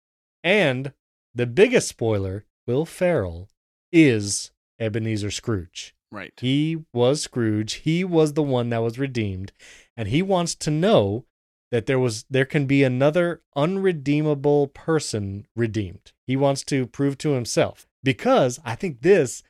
And 0.42 0.94
the 1.32 1.46
biggest 1.46 1.86
spoiler, 1.86 2.44
Will 2.66 2.84
Ferrell 2.84 3.50
is 3.92 4.50
Ebenezer 4.80 5.30
Scrooge. 5.30 5.94
Right. 6.12 6.32
He 6.38 6.84
was 6.92 7.22
Scrooge. 7.22 7.74
He 7.74 8.04
was 8.04 8.32
the 8.32 8.42
one 8.42 8.70
that 8.70 8.82
was 8.82 8.98
redeemed, 8.98 9.52
and 9.96 10.08
he 10.08 10.22
wants 10.22 10.54
to 10.56 10.70
know 10.70 11.24
that 11.70 11.86
there 11.86 11.98
was 11.98 12.24
there 12.28 12.44
can 12.44 12.66
be 12.66 12.82
another 12.82 13.42
unredeemable 13.54 14.68
person 14.68 15.46
redeemed. 15.54 16.12
He 16.26 16.36
wants 16.36 16.64
to 16.64 16.86
prove 16.86 17.16
to 17.18 17.30
himself 17.30 17.86
because 18.02 18.58
I 18.64 18.74
think 18.74 19.02
this 19.02 19.42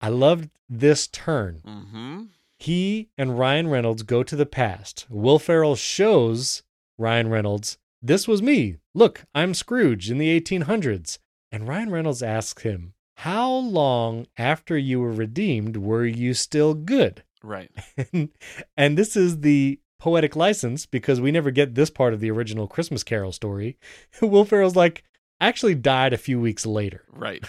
I 0.00 0.08
loved 0.08 0.50
this 0.68 1.06
turn. 1.06 1.62
Mm-hmm. 1.64 2.22
He 2.58 3.10
and 3.16 3.38
Ryan 3.38 3.68
Reynolds 3.68 4.02
go 4.02 4.24
to 4.24 4.34
the 4.34 4.46
past. 4.46 5.06
Will 5.08 5.38
Ferrell 5.38 5.76
shows 5.76 6.64
Ryan 6.98 7.28
Reynolds, 7.28 7.78
"This 8.02 8.26
was 8.26 8.42
me. 8.42 8.78
Look, 8.92 9.24
I'm 9.34 9.54
Scrooge 9.54 10.10
in 10.10 10.18
the 10.18 10.40
1800s." 10.40 11.18
And 11.50 11.66
Ryan 11.66 11.90
Reynolds 11.90 12.22
asks 12.22 12.62
him, 12.62 12.92
"How 13.22 13.52
long 13.52 14.26
after 14.36 14.78
you 14.78 15.00
were 15.00 15.12
redeemed 15.12 15.76
were 15.76 16.06
you 16.06 16.34
still 16.34 16.74
good?" 16.74 17.24
Right. 17.42 17.70
and 18.76 18.98
this 18.98 19.16
is 19.16 19.40
the 19.40 19.80
poetic 19.98 20.36
license 20.36 20.86
because 20.86 21.20
we 21.20 21.32
never 21.32 21.50
get 21.50 21.74
this 21.74 21.90
part 21.90 22.14
of 22.14 22.20
the 22.20 22.30
original 22.30 22.66
Christmas 22.66 23.02
Carol 23.02 23.32
story. 23.32 23.78
Will 24.22 24.44
Ferrell's 24.44 24.76
like, 24.76 25.04
actually 25.40 25.74
died 25.74 26.12
a 26.12 26.18
few 26.18 26.40
weeks 26.40 26.66
later. 26.66 27.04
Right. 27.10 27.44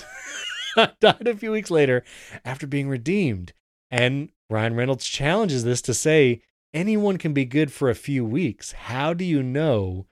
died 0.99 1.27
a 1.27 1.35
few 1.35 1.51
weeks 1.51 1.71
later 1.71 2.03
after 2.45 2.67
being 2.67 2.89
redeemed. 2.89 3.53
And 3.91 4.29
Ryan 4.49 4.75
Reynolds 4.75 5.05
challenges 5.05 5.63
this 5.63 5.81
to 5.83 5.93
say 5.93 6.41
anyone 6.73 7.17
can 7.17 7.33
be 7.33 7.45
good 7.45 7.71
for 7.71 7.89
a 7.89 7.95
few 7.95 8.25
weeks. 8.25 8.71
How 8.71 9.13
do 9.13 9.25
you 9.25 9.41
know 9.41 10.07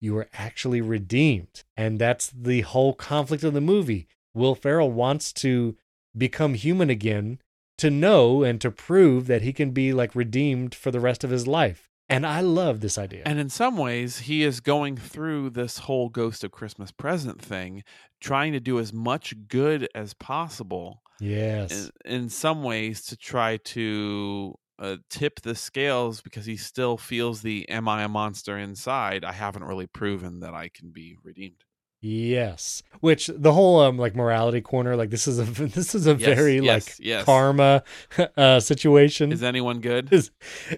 you 0.00 0.14
were 0.14 0.28
actually 0.32 0.80
redeemed? 0.80 1.64
And 1.76 1.98
that's 1.98 2.30
the 2.30 2.62
whole 2.62 2.94
conflict 2.94 3.44
of 3.44 3.54
the 3.54 3.60
movie. 3.60 4.08
Will 4.34 4.54
Ferrell 4.54 4.90
wants 4.90 5.32
to 5.34 5.76
become 6.16 6.54
human 6.54 6.90
again 6.90 7.38
to 7.78 7.90
know 7.90 8.42
and 8.42 8.60
to 8.60 8.70
prove 8.70 9.26
that 9.26 9.42
he 9.42 9.52
can 9.52 9.70
be 9.70 9.92
like 9.92 10.14
redeemed 10.14 10.74
for 10.74 10.90
the 10.90 11.00
rest 11.00 11.24
of 11.24 11.30
his 11.30 11.46
life. 11.46 11.88
And 12.08 12.26
I 12.26 12.40
love 12.40 12.80
this 12.80 12.98
idea. 12.98 13.22
And 13.24 13.38
in 13.38 13.48
some 13.48 13.78
ways, 13.78 14.20
he 14.20 14.42
is 14.42 14.60
going 14.60 14.96
through 14.96 15.50
this 15.50 15.78
whole 15.78 16.10
Ghost 16.10 16.44
of 16.44 16.50
Christmas 16.50 16.90
Present 16.90 17.40
thing, 17.40 17.84
trying 18.20 18.52
to 18.52 18.60
do 18.60 18.78
as 18.78 18.92
much 18.92 19.34
good 19.48 19.88
as 19.94 20.12
possible. 20.12 21.02
yes. 21.20 21.90
In, 22.04 22.12
in 22.12 22.28
some 22.28 22.62
ways, 22.62 23.02
to 23.06 23.16
try 23.16 23.56
to 23.56 24.54
uh, 24.78 24.96
tip 25.08 25.40
the 25.40 25.54
scales 25.54 26.20
because 26.20 26.44
he 26.44 26.56
still 26.56 26.98
feels 26.98 27.40
the 27.40 27.66
"Am 27.70 27.88
I 27.88 28.02
a 28.02 28.08
monster?" 28.08 28.58
inside. 28.58 29.24
I 29.24 29.32
haven't 29.32 29.64
really 29.64 29.86
proven 29.86 30.40
that 30.40 30.52
I 30.54 30.68
can 30.68 30.90
be 30.90 31.16
redeemed. 31.22 31.64
Yes, 32.04 32.82
which 33.00 33.28
the 33.32 33.52
whole 33.52 33.78
um 33.80 33.96
like 33.96 34.16
morality 34.16 34.60
corner 34.60 34.96
like 34.96 35.10
this 35.10 35.28
is 35.28 35.38
a 35.38 35.44
this 35.62 35.94
is 35.94 36.08
a 36.08 36.14
Yes, 36.14 36.34
very 36.36 36.56
yes, 36.58 36.64
like 36.64 36.96
yes. 36.98 37.24
karma 37.24 37.84
uh 38.36 38.58
situation. 38.58 39.30
Is 39.30 39.42
anyone 39.44 39.80
good? 39.80 40.12
Is- 40.12 40.32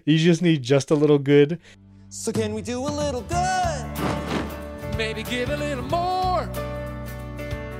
you 0.05 0.19
just 0.19 0.43
need 0.43 0.63
just 0.63 0.91
a 0.91 0.95
little 0.95 1.19
good. 1.19 1.59
So 2.11 2.31
can 2.31 2.53
we 2.53 2.61
do 2.61 2.79
a 2.79 2.89
little 2.93 3.23
good? 3.23 4.97
Maybe 4.99 5.23
give 5.23 5.49
a 5.51 5.57
little 5.57 5.85
more. 5.85 6.47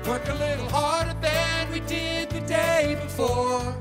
Work 0.07 0.27
a 0.27 0.33
little 0.35 0.67
harder 0.69 1.13
than 1.21 1.71
we 1.71 1.79
did 1.81 2.29
the 2.31 2.41
day 2.41 2.97
before. 3.01 3.75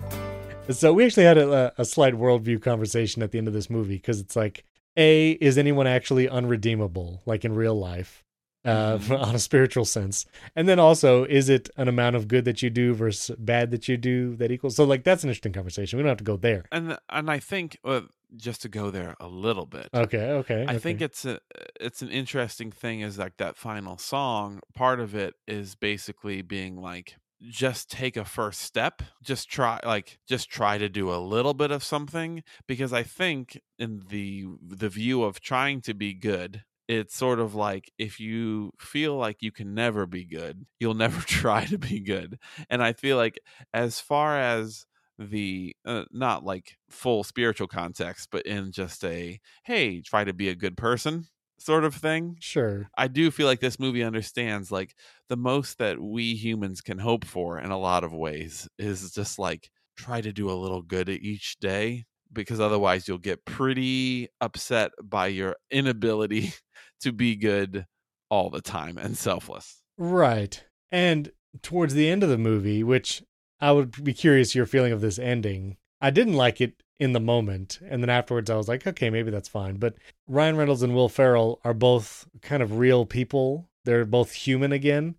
So 0.70 0.92
we 0.92 1.05
actually 1.05 1.24
had 1.24 1.37
a, 1.38 1.72
a 1.77 1.85
slight 1.85 2.14
worldview 2.14 2.62
conversation 2.62 3.22
at 3.22 3.33
the 3.33 3.38
end 3.38 3.48
of 3.48 3.55
this 3.55 3.68
movie 3.68 3.96
because 3.96 4.20
it's 4.20 4.37
like, 4.37 4.64
a 4.96 5.33
is 5.33 5.59
anyone 5.59 5.87
actually 5.87 6.29
unredeemable 6.29 7.20
like 7.27 7.44
in 7.44 7.55
real 7.55 7.79
life? 7.79 8.23
Uh, 8.64 8.98
on 9.11 9.35
a 9.35 9.38
spiritual 9.38 9.85
sense, 9.85 10.24
and 10.57 10.66
then 10.66 10.79
also, 10.79 11.24
is 11.24 11.50
it 11.50 11.68
an 11.77 11.87
amount 11.87 12.16
of 12.16 12.29
good 12.29 12.46
that 12.46 12.62
you 12.62 12.70
do 12.70 12.94
versus 12.94 13.37
bad 13.38 13.70
that 13.70 13.88
you 13.88 13.96
do 13.96 14.37
that 14.37 14.50
equals? 14.50 14.77
So, 14.77 14.85
like, 14.85 15.05
that's 15.05 15.22
an 15.22 15.29
interesting 15.29 15.53
conversation. 15.53 15.98
We 15.98 16.03
don't 16.03 16.09
have 16.09 16.18
to 16.18 16.24
go 16.24 16.38
there. 16.38 16.64
And 16.72 16.96
and 17.11 17.31
I 17.31 17.40
think 17.40 17.79
uh, 17.85 18.03
just 18.37 18.62
to 18.62 18.68
go 18.68 18.90
there 18.90 19.16
a 19.20 19.29
little 19.29 19.66
bit. 19.66 19.88
Okay, 19.94 20.31
okay. 20.31 20.64
I 20.66 20.79
think 20.79 21.00
it's 21.00 21.24
a 21.24 21.40
it's 21.81 22.03
an 22.03 22.11
interesting 22.11 22.70
thing 22.70 23.00
is 23.00 23.18
like 23.18 23.37
that 23.37 23.57
final 23.57 23.98
song 23.98 24.61
part 24.74 25.00
of 25.00 25.14
it 25.14 25.35
is 25.46 25.74
basically 25.74 26.42
being 26.42 26.77
like 26.77 27.16
just 27.42 27.90
take 27.90 28.16
a 28.16 28.24
first 28.24 28.62
step 28.62 29.03
just 29.22 29.50
try 29.50 29.79
like 29.85 30.18
just 30.27 30.48
try 30.48 30.79
to 30.79 30.88
do 30.88 31.12
a 31.12 31.16
little 31.18 31.53
bit 31.53 31.70
of 31.70 31.85
something 31.85 32.42
because 32.66 32.90
i 32.92 33.03
think 33.03 33.61
in 33.79 34.03
the 34.09 34.46
the 34.62 34.88
view 34.88 35.22
of 35.22 35.40
trying 35.40 35.83
to 35.83 35.92
be 35.92 36.14
good 36.14 36.64
it's 36.88 37.16
sort 37.16 37.40
of 37.40 37.54
like 37.54 37.90
if 37.98 38.20
you 38.20 38.70
feel 38.78 39.16
like 39.16 39.38
you 39.40 39.50
can 39.50 39.74
never 39.74 40.06
be 40.06 40.24
good 40.24 40.64
you'll 40.78 40.94
never 40.94 41.20
try 41.26 41.64
to 41.64 41.78
be 41.78 42.00
good 42.00 42.38
and 42.70 42.82
i 42.82 42.92
feel 42.92 43.16
like 43.16 43.38
as 43.72 44.00
far 44.00 44.38
as 44.38 44.86
the 45.18 45.74
uh, 45.86 46.04
not 46.10 46.44
like 46.44 46.76
full 46.90 47.22
spiritual 47.22 47.68
context 47.68 48.28
but 48.30 48.44
in 48.46 48.72
just 48.72 49.04
a 49.04 49.38
hey 49.64 50.00
try 50.00 50.24
to 50.24 50.32
be 50.32 50.48
a 50.48 50.56
good 50.56 50.76
person 50.76 51.26
sort 51.56 51.84
of 51.84 51.94
thing 51.94 52.36
sure. 52.40 52.88
i 52.98 53.06
do 53.06 53.30
feel 53.30 53.46
like 53.46 53.60
this 53.60 53.78
movie 53.78 54.02
understands 54.02 54.72
like 54.72 54.94
the 55.28 55.36
most 55.36 55.78
that 55.78 56.00
we 56.00 56.34
humans 56.34 56.80
can 56.80 56.98
hope 56.98 57.24
for 57.24 57.58
in 57.60 57.70
a 57.70 57.78
lot 57.78 58.02
of 58.02 58.12
ways 58.12 58.68
is 58.76 59.12
just 59.12 59.38
like 59.38 59.70
try 59.96 60.20
to 60.20 60.32
do 60.32 60.50
a 60.50 60.52
little 60.52 60.82
good 60.82 61.08
each 61.08 61.56
day 61.60 62.04
because 62.32 62.60
otherwise 62.60 63.06
you'll 63.06 63.16
get 63.16 63.44
pretty 63.44 64.28
upset 64.40 64.90
by 65.02 65.28
your 65.28 65.56
inability 65.70 66.52
to 67.04 67.12
be 67.12 67.36
good 67.36 67.86
all 68.30 68.50
the 68.50 68.60
time 68.60 68.98
and 68.98 69.16
selfless 69.16 69.80
Right. 69.96 70.64
And 70.90 71.30
towards 71.62 71.94
the 71.94 72.08
end 72.10 72.22
of 72.24 72.28
the 72.28 72.36
movie, 72.38 72.82
which 72.82 73.22
I 73.60 73.70
would 73.72 74.02
be 74.02 74.12
curious 74.12 74.54
your 74.54 74.66
feeling 74.66 74.92
of 74.92 75.00
this 75.00 75.18
ending. 75.20 75.76
I 76.00 76.10
didn't 76.10 76.34
like 76.34 76.60
it 76.60 76.82
in 76.98 77.12
the 77.12 77.20
moment, 77.20 77.78
and 77.88 78.02
then 78.02 78.10
afterwards 78.10 78.50
I 78.50 78.56
was 78.56 78.66
like, 78.68 78.86
okay, 78.86 79.08
maybe 79.08 79.30
that's 79.30 79.48
fine. 79.48 79.76
But 79.76 79.94
Ryan 80.26 80.56
Reynolds 80.56 80.82
and 80.82 80.94
Will 80.94 81.08
Ferrell 81.08 81.60
are 81.64 81.74
both 81.74 82.26
kind 82.42 82.62
of 82.62 82.78
real 82.78 83.06
people. 83.06 83.68
They're 83.84 84.04
both 84.04 84.32
human 84.32 84.72
again. 84.72 85.14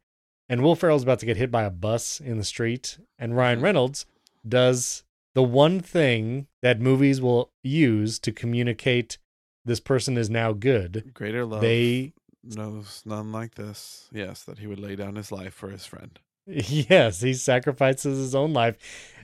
And 0.49 0.61
Will 0.61 0.75
Ferrell's 0.75 1.03
about 1.03 1.19
to 1.19 1.25
get 1.25 1.37
hit 1.37 1.49
by 1.51 1.63
a 1.63 1.69
bus 1.71 2.19
in 2.19 2.37
the 2.37 2.43
street, 2.43 2.99
and 3.17 3.35
Ryan 3.35 3.59
Mhm. 3.59 3.63
Reynolds 3.63 4.05
does 4.47 5.03
the 5.33 5.43
one 5.43 5.79
thing 5.79 6.47
that 6.61 6.79
movies 6.79 7.19
will 7.21 7.51
use 7.63 8.19
to 8.19 8.31
communicate 8.31 9.17
this 9.65 9.79
person 9.79 10.17
is 10.17 10.29
now 10.29 10.53
good. 10.53 11.11
greater 11.13 11.45
love 11.45 11.61
They 11.61 12.13
knows 12.43 13.01
none 13.05 13.31
like 13.31 13.55
this 13.55 14.07
yes 14.13 14.43
that 14.43 14.59
he 14.59 14.67
would 14.67 14.79
lay 14.79 14.95
down 14.95 15.15
his 15.15 15.31
life 15.31 15.53
for 15.53 15.69
his 15.71 15.85
friend 15.85 16.19
Yes, 16.47 17.21
he 17.21 17.33
sacrifices 17.33 18.19
his 18.19 18.35
own 18.35 18.53
life. 18.53 18.77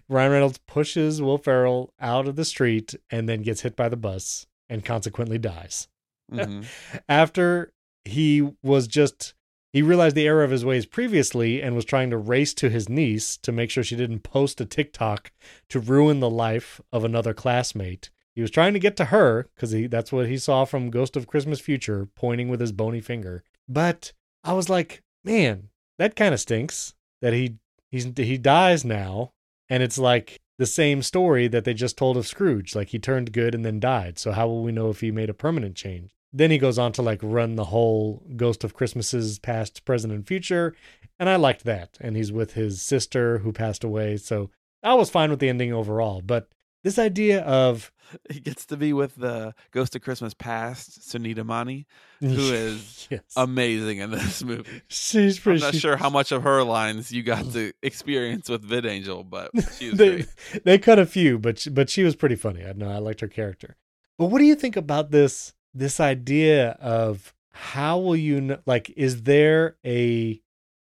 Ryan 0.10 0.32
Reynolds 0.32 0.58
pushes 0.66 1.22
Will 1.22 1.38
Ferrell 1.38 1.94
out 2.00 2.28
of 2.28 2.36
the 2.36 2.44
street 2.46 2.96
and 3.12 3.30
then 3.30 3.44
gets 3.44 3.62
hit 3.62 3.76
by 3.76 3.90
the 3.90 3.96
bus 3.96 4.48
and 4.68 4.84
consequently 4.84 5.38
dies. 5.38 5.88
Mhm. 6.32 6.66
After 7.10 7.74
he 8.06 8.50
was 8.64 8.88
just, 8.88 9.36
he 9.72 9.84
realized 9.84 10.16
the 10.16 10.26
error 10.28 10.44
of 10.44 10.50
his 10.50 10.66
ways 10.66 10.88
previously 10.88 11.62
and 11.62 11.76
was 11.76 11.86
trying 11.86 12.10
to 12.10 12.18
race 12.18 12.56
to 12.56 12.70
his 12.72 12.90
niece 12.90 13.38
to 13.38 13.52
make 13.52 13.70
sure 13.70 13.84
she 13.84 13.96
didn't 13.96 14.22
post 14.24 14.60
a 14.60 14.66
TikTok 14.66 15.32
to 15.70 15.80
ruin 15.80 16.22
the 16.22 16.30
life 16.30 16.82
of 16.92 17.04
another 17.04 17.36
classmate. 17.36 18.10
He 18.36 18.42
was 18.42 18.52
trying 18.52 18.74
to 18.74 18.80
get 18.80 18.96
to 18.98 19.06
her 19.06 19.50
because 19.56 19.76
that's 19.90 20.12
what 20.12 20.28
he 20.28 20.38
saw 20.38 20.66
from 20.66 20.90
Ghost 20.90 21.18
of 21.18 21.28
Christmas 21.28 21.60
Future, 21.60 22.08
pointing 22.16 22.50
with 22.50 22.62
his 22.62 22.72
bony 22.72 23.02
finger. 23.02 23.44
But 23.68 24.14
I 24.44 24.54
was 24.54 24.70
like, 24.70 25.04
man, 25.24 25.70
that 25.98 26.16
kind 26.16 26.34
of 26.34 26.40
stinks 26.40 26.94
that 27.22 27.34
he 27.34 27.58
he's 27.90 28.12
he 28.16 28.38
dies 28.38 28.86
now, 28.86 29.34
and 29.70 29.84
it's 29.84 29.98
like 29.98 30.40
the 30.58 30.66
same 30.66 31.02
story 31.02 31.48
that 31.48 31.66
they 31.66 31.74
just 31.74 31.98
told 31.98 32.18
of 32.18 32.28
Scrooge. 32.28 32.76
Like 32.76 32.90
he 32.90 33.00
turned 33.00 33.34
good 33.34 33.56
and 33.56 33.66
then 33.66 33.80
died. 33.80 34.20
So 34.20 34.32
how 34.32 34.48
will 34.48 34.64
we 34.64 34.72
know 34.72 34.90
if 34.90 35.02
he 35.02 35.12
made 35.12 35.30
a 35.30 35.34
permanent 35.34 35.76
change? 35.76 36.12
Then 36.34 36.52
he 36.52 36.58
goes 36.58 36.78
on 36.78 36.92
to 36.94 37.02
like 37.02 37.20
run 37.22 37.56
the 37.56 37.66
whole 37.66 38.24
Ghost 38.36 38.64
of 38.64 38.74
Christmases 38.74 39.40
past, 39.40 39.84
present, 39.86 40.14
and 40.14 40.26
future. 40.26 40.76
And 41.20 41.28
I 41.30 41.36
liked 41.36 41.66
that. 41.66 41.98
And 42.00 42.16
he's 42.16 42.32
with 42.32 42.54
his 42.54 42.82
sister 42.82 43.40
who 43.40 43.52
passed 43.52 43.84
away. 43.84 44.18
So 44.18 44.50
I 44.82 44.94
was 44.94 45.10
fine 45.10 45.30
with 45.30 45.40
the 45.40 45.50
ending 45.50 45.74
overall. 45.74 46.22
But 46.22 46.48
this 46.84 46.98
idea 47.00 47.42
of 47.42 47.92
He 48.30 48.40
gets 48.40 48.66
to 48.68 48.78
be 48.78 48.92
with 48.94 49.16
the 49.16 49.54
Ghost 49.72 49.96
of 49.96 50.02
Christmas 50.02 50.34
Past, 50.34 51.00
Sunita 51.02 51.46
Mani, 51.46 51.86
who 52.20 52.28
is 52.54 53.08
yes. 53.10 53.22
amazing 53.38 54.00
in 54.00 54.12
this 54.12 54.44
movie. 54.52 54.82
she's 54.88 55.38
I'm 55.38 55.44
pretty 55.44 55.62
not 55.62 55.72
she's- 55.74 55.82
sure 55.82 55.96
how 55.98 56.10
much 56.10 56.32
of 56.32 56.44
her 56.44 56.64
lines 56.64 57.12
you 57.12 57.24
got 57.24 57.52
to 57.54 57.72
experience 57.82 58.50
with 58.50 58.68
VidAngel, 58.68 59.30
but 59.30 59.52
she 59.78 59.90
was 59.90 59.98
they, 60.00 60.10
great. 60.10 60.28
they 60.66 60.78
cut 60.78 61.00
a 61.00 61.06
few, 61.06 61.40
but 61.40 61.60
she, 61.60 61.70
but 61.70 61.90
she 61.90 62.04
was 62.04 62.16
pretty 62.16 62.36
funny. 62.36 62.66
I 62.66 62.74
know 62.74 62.90
I 62.90 62.98
liked 62.98 63.22
her 63.22 63.28
character. 63.28 63.78
But 64.18 64.26
what 64.28 64.40
do 64.40 64.46
you 64.46 64.56
think 64.56 64.76
about 64.76 65.12
this 65.12 65.54
this 65.74 66.00
idea 66.00 66.72
of 66.82 67.34
how 67.54 67.98
will 67.98 68.16
you 68.16 68.40
kn- 68.42 68.60
like 68.66 68.92
is 68.98 69.24
there 69.24 69.78
a 69.86 70.42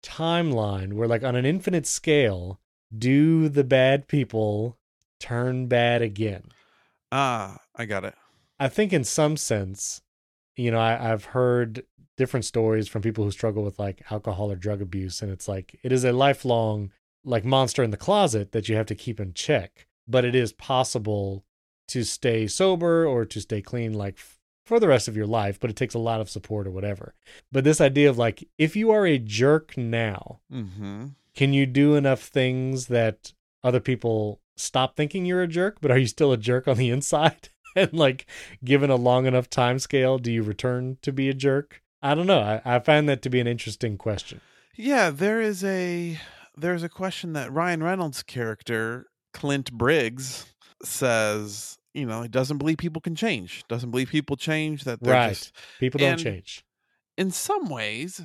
timeline 0.04 0.94
where 0.94 1.08
like 1.08 1.24
on 1.24 1.36
an 1.36 1.46
infinite 1.46 1.86
scale 1.88 2.60
do 2.96 3.50
the 3.50 3.64
bad 3.64 4.08
people 4.08 4.78
turn 5.24 5.68
bad 5.68 6.02
again? 6.02 6.44
Ah, 7.12 7.58
I 7.76 7.86
got 7.86 8.04
it. 8.06 8.16
I 8.60 8.68
think 8.70 8.94
in 8.94 9.04
some 9.04 9.38
sense, 9.38 10.02
you 10.56 10.72
know, 10.72 10.80
I, 10.80 11.12
I've 11.12 11.26
heard 11.26 11.84
different 12.18 12.46
stories 12.46 12.88
from 12.88 13.02
people 13.02 13.24
who 13.24 13.32
struggle 13.32 13.64
with 13.64 13.80
like 13.80 14.04
alcohol 14.12 14.52
or 14.52 14.56
drug 14.56 14.82
abuse, 14.82 15.22
and 15.22 15.32
it's 15.32 15.48
like 15.48 15.80
it 15.84 15.92
is 15.92 16.04
a 16.04 16.12
lifelong 16.12 16.92
like 17.26 17.46
monster 17.46 17.84
in 17.84 17.92
the 17.92 17.98
closet 17.98 18.52
that 18.52 18.68
you 18.70 18.76
have 18.76 18.86
to 18.88 18.96
keep 18.96 19.20
in 19.20 19.34
check. 19.34 19.88
But 20.08 20.26
it 20.26 20.36
is 20.36 20.52
possible 20.54 21.46
to 21.88 22.04
stay 22.04 22.48
sober 22.48 23.06
or 23.06 23.26
to 23.26 23.40
stay 23.42 23.62
clean, 23.62 23.94
like 23.94 24.18
for 24.66 24.80
the 24.80 24.88
rest 24.88 25.08
of 25.08 25.16
your 25.18 25.28
life. 25.28 25.60
But 25.60 25.70
it 25.70 25.76
takes 25.76 25.94
a 25.94 26.00
lot 26.00 26.20
of 26.22 26.30
support 26.30 26.68
or 26.68 26.72
whatever. 26.72 27.16
But 27.52 27.64
this 27.64 27.80
idea 27.82 28.10
of 28.10 28.18
like 28.18 28.48
if 28.58 28.76
you 28.76 28.92
are 28.92 29.06
a 29.06 29.18
jerk 29.20 29.78
now, 29.78 30.40
Mm-hmm. 30.52 31.06
can 31.34 31.54
you 31.54 31.66
do 31.66 31.96
enough 31.96 32.22
things 32.22 32.88
that 32.88 33.34
other 33.64 33.80
people 33.80 34.40
stop 34.56 34.96
thinking 34.96 35.26
you're 35.26 35.42
a 35.42 35.48
jerk 35.48 35.78
but 35.82 35.92
are 35.92 35.98
you 35.98 36.08
still 36.08 36.32
a 36.32 36.38
jerk 36.38 36.68
on 36.68 36.78
the 36.78 36.90
inside 36.90 37.50
and 37.76 37.92
like 37.94 38.26
given 38.64 38.90
a 38.90 38.96
long 38.96 39.26
enough 39.26 39.50
time 39.50 39.80
scale 39.80 40.18
do 40.18 40.32
you 40.32 40.44
return 40.44 40.98
to 41.02 41.12
be 41.12 41.28
a 41.30 41.34
jerk 41.34 41.82
i 42.02 42.14
don't 42.14 42.28
know 42.28 42.40
i, 42.40 42.62
I 42.64 42.80
find 42.80 43.08
that 43.10 43.22
to 43.24 43.30
be 43.30 43.40
an 43.40 43.48
interesting 43.48 43.98
question 43.98 44.42
Yeah, 44.76 45.10
there 45.12 45.40
is 45.42 45.64
a 45.64 46.20
there's 46.58 46.84
a 46.84 46.90
question 46.90 47.34
that 47.34 47.52
Ryan 47.52 47.82
Reynolds' 47.84 48.22
character 48.24 49.08
Clint 49.34 49.72
Briggs 49.72 50.46
says. 50.84 51.78
You 51.94 52.06
know, 52.08 52.24
he 52.24 52.28
doesn't 52.28 52.58
believe 52.58 52.78
people 52.78 53.02
can 53.02 53.16
change. 53.16 53.64
Doesn't 53.68 53.92
believe 53.92 54.10
people 54.10 54.36
change. 54.36 54.84
That 54.84 55.00
they're 55.02 55.14
Right. 55.14 55.30
just 55.30 55.52
people 55.80 56.00
don't 56.00 56.14
And- 56.14 56.20
change 56.22 56.64
in 57.18 57.30
some 57.30 57.70
ways, 57.70 58.22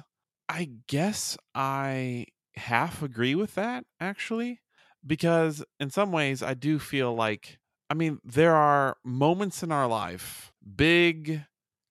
I 0.49 0.71
guess 0.87 1.37
I 1.55 2.25
half 2.55 3.03
agree 3.03 3.35
with 3.35 3.55
that 3.57 3.85
actually, 4.01 4.61
because 5.07 5.65
in 5.81 5.91
some 5.91 6.13
ways, 6.13 6.43
I 6.43 6.55
do 6.55 6.79
feel 6.79 7.15
like, 7.15 7.59
I 7.91 7.95
mean, 7.95 8.19
there 8.25 8.55
are 8.55 8.97
moments 9.05 9.63
in 9.63 9.73
our 9.73 9.87
life, 9.87 10.53
big 10.77 11.45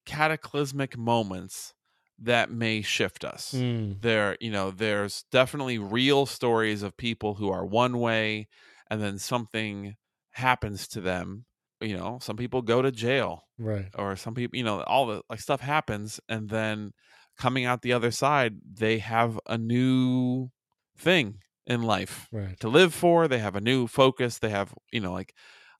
cataclysmic 0.05 0.97
moments 0.97 1.73
that 2.19 2.49
may 2.51 2.81
shift 2.81 3.23
us. 3.23 3.53
Mm, 3.53 4.01
There, 4.01 4.37
you 4.39 4.51
know, 4.51 4.71
there's 4.71 5.23
definitely 5.31 5.77
real 5.77 6.25
stories 6.25 6.81
of 6.83 6.97
people 6.97 7.35
who 7.35 7.49
are 7.49 7.65
one 7.65 7.99
way 7.99 8.47
and 8.89 9.01
then 9.01 9.17
something 9.17 9.95
happens 10.31 10.87
to 10.89 11.01
them. 11.01 11.45
You 11.81 11.95
know, 11.97 12.17
some 12.21 12.37
people 12.37 12.61
go 12.63 12.81
to 12.81 12.91
jail 12.91 13.43
right 13.59 13.89
or 13.95 14.15
some 14.15 14.33
people 14.35 14.55
you 14.57 14.63
know 14.63 14.81
all 14.83 15.05
the 15.07 15.21
like 15.29 15.39
stuff 15.39 15.61
happens 15.61 16.19
and 16.29 16.49
then 16.49 16.91
coming 17.37 17.65
out 17.65 17.81
the 17.81 17.93
other 17.93 18.11
side 18.11 18.53
they 18.63 18.99
have 18.99 19.39
a 19.47 19.57
new 19.57 20.49
thing 20.97 21.39
in 21.67 21.83
life 21.83 22.27
right. 22.31 22.59
to 22.59 22.67
live 22.69 22.93
for 22.93 23.27
they 23.27 23.39
have 23.39 23.55
a 23.55 23.61
new 23.61 23.85
focus 23.85 24.39
they 24.39 24.49
have 24.49 24.73
you 24.91 24.99
know 25.01 25.11
like 25.11 25.33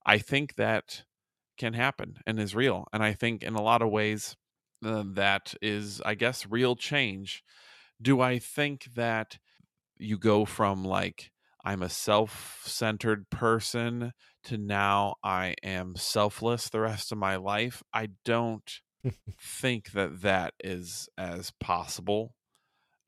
i 0.06 0.18
think 0.18 0.54
that 0.54 1.02
can 1.56 1.72
happen 1.72 2.18
and 2.26 2.38
is 2.38 2.54
real 2.54 2.86
and 2.92 3.02
i 3.02 3.12
think 3.12 3.42
in 3.42 3.54
a 3.54 3.62
lot 3.62 3.82
of 3.82 3.90
ways 3.90 4.36
uh, 4.84 5.02
that 5.14 5.54
is 5.60 6.00
i 6.04 6.14
guess 6.14 6.46
real 6.46 6.76
change. 6.76 7.42
Do 8.00 8.20
i 8.20 8.38
think 8.38 8.84
that 8.94 9.38
you 9.96 10.18
go 10.18 10.44
from 10.44 10.84
like 10.84 11.32
i'm 11.64 11.82
a 11.82 11.88
self-centered 11.88 13.28
person 13.30 14.12
to 14.44 14.56
now 14.56 15.16
i 15.24 15.54
am 15.64 15.96
selfless 15.96 16.68
the 16.68 16.80
rest 16.80 17.10
of 17.10 17.18
my 17.18 17.36
life? 17.36 17.82
I 17.92 18.10
don't 18.24 18.70
think 19.40 19.92
that 19.92 20.22
that 20.22 20.54
is 20.62 21.08
as 21.18 21.52
possible 21.58 22.34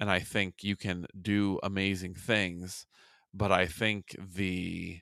and 0.00 0.10
i 0.10 0.18
think 0.18 0.62
you 0.62 0.74
can 0.74 1.06
do 1.20 1.60
amazing 1.62 2.14
things 2.14 2.86
but 3.32 3.52
i 3.52 3.66
think 3.66 4.16
the 4.18 4.98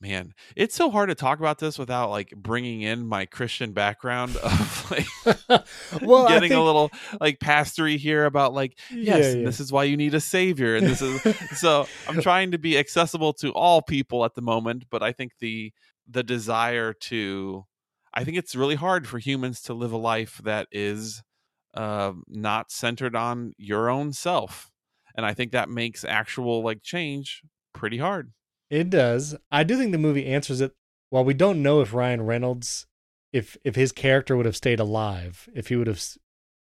man 0.00 0.34
it's 0.54 0.74
so 0.74 0.90
hard 0.90 1.08
to 1.08 1.14
talk 1.14 1.38
about 1.38 1.58
this 1.58 1.78
without 1.78 2.10
like 2.10 2.30
bringing 2.36 2.82
in 2.82 3.06
my 3.06 3.24
christian 3.26 3.72
background 3.72 4.36
of 4.42 4.90
like 4.90 5.64
well 6.02 6.28
getting 6.28 6.50
think, 6.50 6.60
a 6.60 6.62
little 6.62 6.90
like 7.20 7.38
pastory 7.40 7.96
here 7.96 8.26
about 8.26 8.52
like 8.52 8.78
yes 8.90 9.24
Yeah, 9.24 9.38
yeah. 9.40 9.44
this 9.46 9.58
is 9.58 9.72
why 9.72 9.84
you 9.84 9.96
need 9.96 10.14
a 10.14 10.20
savior 10.20 10.76
and 10.76 10.86
this 10.86 11.00
is 11.02 11.22
so 11.58 11.86
i'm 12.06 12.20
trying 12.20 12.50
to 12.50 12.58
be 12.58 12.78
accessible 12.78 13.32
to 13.34 13.52
all 13.52 13.82
people 13.82 14.24
at 14.24 14.34
the 14.34 14.42
moment 14.42 14.84
but 14.90 15.02
i 15.02 15.12
think 15.12 15.32
the 15.40 15.72
the 16.08 16.22
desire 16.22 16.92
to 16.92 17.64
i 18.12 18.22
think 18.22 18.36
it's 18.36 18.54
really 18.54 18.76
hard 18.76 19.08
for 19.08 19.18
humans 19.18 19.62
to 19.62 19.74
live 19.74 19.92
a 19.92 19.96
life 19.96 20.40
that 20.44 20.68
is 20.70 21.22
uh, 21.76 22.12
not 22.28 22.70
centered 22.70 23.14
on 23.14 23.52
your 23.58 23.88
own 23.90 24.12
self 24.12 24.70
and 25.14 25.26
i 25.26 25.34
think 25.34 25.52
that 25.52 25.68
makes 25.68 26.04
actual 26.04 26.62
like 26.62 26.82
change 26.82 27.42
pretty 27.72 27.98
hard 27.98 28.32
It 28.70 28.90
does. 28.90 29.36
I 29.52 29.62
do 29.62 29.76
think 29.76 29.92
the 29.92 29.98
movie 29.98 30.26
answers 30.26 30.60
it. 30.60 30.72
While 31.10 31.24
we 31.24 31.34
don't 31.34 31.62
know 31.62 31.80
if 31.82 31.94
Ryan 31.94 32.22
Reynolds, 32.22 32.86
if 33.32 33.56
if 33.62 33.76
his 33.76 33.92
character 33.92 34.36
would 34.36 34.46
have 34.46 34.56
stayed 34.56 34.80
alive, 34.80 35.48
if 35.54 35.68
he 35.68 35.76
would 35.76 35.86
have 35.86 36.02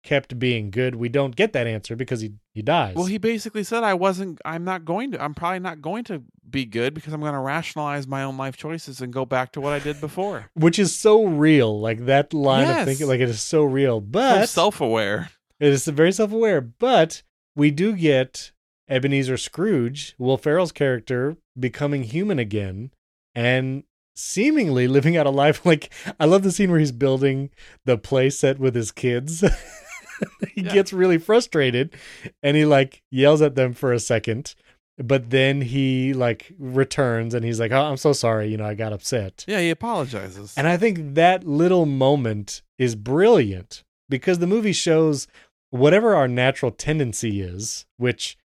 kept 0.08 0.39
being 0.39 0.72
good, 0.72 0.96
we 0.96 1.10
don't 1.10 1.36
get 1.36 1.52
that 1.54 1.67
answer 1.67 1.96
because 1.96 2.22
he 2.22 2.32
he 2.54 2.62
dies. 2.62 2.96
well 2.96 3.06
he 3.06 3.17
basically 3.20 3.63
said 3.63 3.84
i 3.84 3.93
wasn't 3.93 4.39
i'm 4.46 4.63
not 4.63 4.84
going 4.84 5.12
to 5.12 5.24
i'm 5.24 5.36
probably 5.36 5.60
not 5.60 5.80
going 5.82 6.04
to 6.04 6.24
be 6.50 6.65
good 6.65 6.93
because 6.93 7.13
i'm 7.13 7.20
going 7.20 7.34
to 7.34 7.39
rationalize 7.39 8.08
my 8.08 8.24
own 8.24 8.36
life 8.38 8.56
choices 8.58 9.02
and 9.02 9.12
go 9.13 9.26
back 9.26 9.52
to 9.52 9.62
what 9.62 9.74
i 9.74 9.80
did 9.80 10.00
before 10.02 10.50
which 10.56 10.80
is 10.80 10.96
so 10.96 11.26
real. 11.26 11.80
Like 11.80 12.06
that 12.06 12.34
line 12.34 12.67
of 12.70 12.86
thinking, 12.86 13.08
like 13.08 13.20
it 13.20 13.30
is 13.30 13.41
so 13.41 13.63
real. 13.63 14.00
so 14.00 14.06
But 14.10 14.50
self-aware 14.50 15.30
it 15.60 15.72
is 15.74 15.86
very 15.88 16.12
self 16.12 16.32
aware. 16.32 16.62
But 16.62 17.24
we 17.56 17.70
do 17.72 17.93
get 17.93 18.52
Ebenezer 18.89 19.38
Scrooge, 19.38 20.15
Will 20.17 20.38
Ferrell's 20.38 20.72
character, 20.72 21.38
becoming 21.60 22.04
human 22.04 22.39
again 22.39 22.91
and 23.36 23.84
seemingly 24.15 24.88
living 24.88 25.15
out 25.15 25.28
a 25.28 25.30
life 25.30 25.65
like 25.72 25.91
I 26.20 26.26
love 26.26 26.43
the 26.43 26.52
scene 26.52 26.72
where 26.72 26.80
he's 26.80 26.91
building 26.91 27.50
the 27.86 27.98
play 27.98 28.30
set 28.30 28.58
with 28.60 28.74
his 28.76 28.91
kids. 28.91 29.43
he 30.53 30.62
Yeah. 30.62 30.73
gets 30.73 30.93
really 30.93 31.17
frustrated 31.17 31.95
and 32.43 32.56
he 32.58 32.65
like 32.65 33.01
yells 33.12 33.41
at 33.41 33.56
them 33.56 33.73
for 33.73 33.93
a 33.93 33.99
second. 33.99 34.56
But 34.99 35.30
then 35.30 35.62
he 35.62 36.13
like 36.13 36.53
returns 36.58 37.36
and 37.36 37.45
he's 37.45 37.60
like, 37.60 37.71
"Oh, 37.71 37.84
I'm 37.84 37.97
so 37.97 38.13
sorry, 38.13 38.47
you 38.47 38.58
know, 38.58 38.65
I 38.65 38.73
got 38.73 38.93
upset." 38.93 39.45
Yeah, 39.47 39.60
he 39.60 39.69
apologizes. 39.69 40.56
And 40.58 40.67
I 40.67 40.75
think 40.77 41.13
that 41.13 41.43
little 41.43 41.86
moment 41.86 42.63
is 42.80 42.95
brilliant 42.95 43.84
because 44.10 44.39
the 44.39 44.47
movie 44.47 44.73
shows 44.73 45.27
whatever 45.69 46.15
our 46.15 46.27
natural 46.27 46.71
tendency 46.71 47.41
is, 47.41 47.86
which 47.97 48.38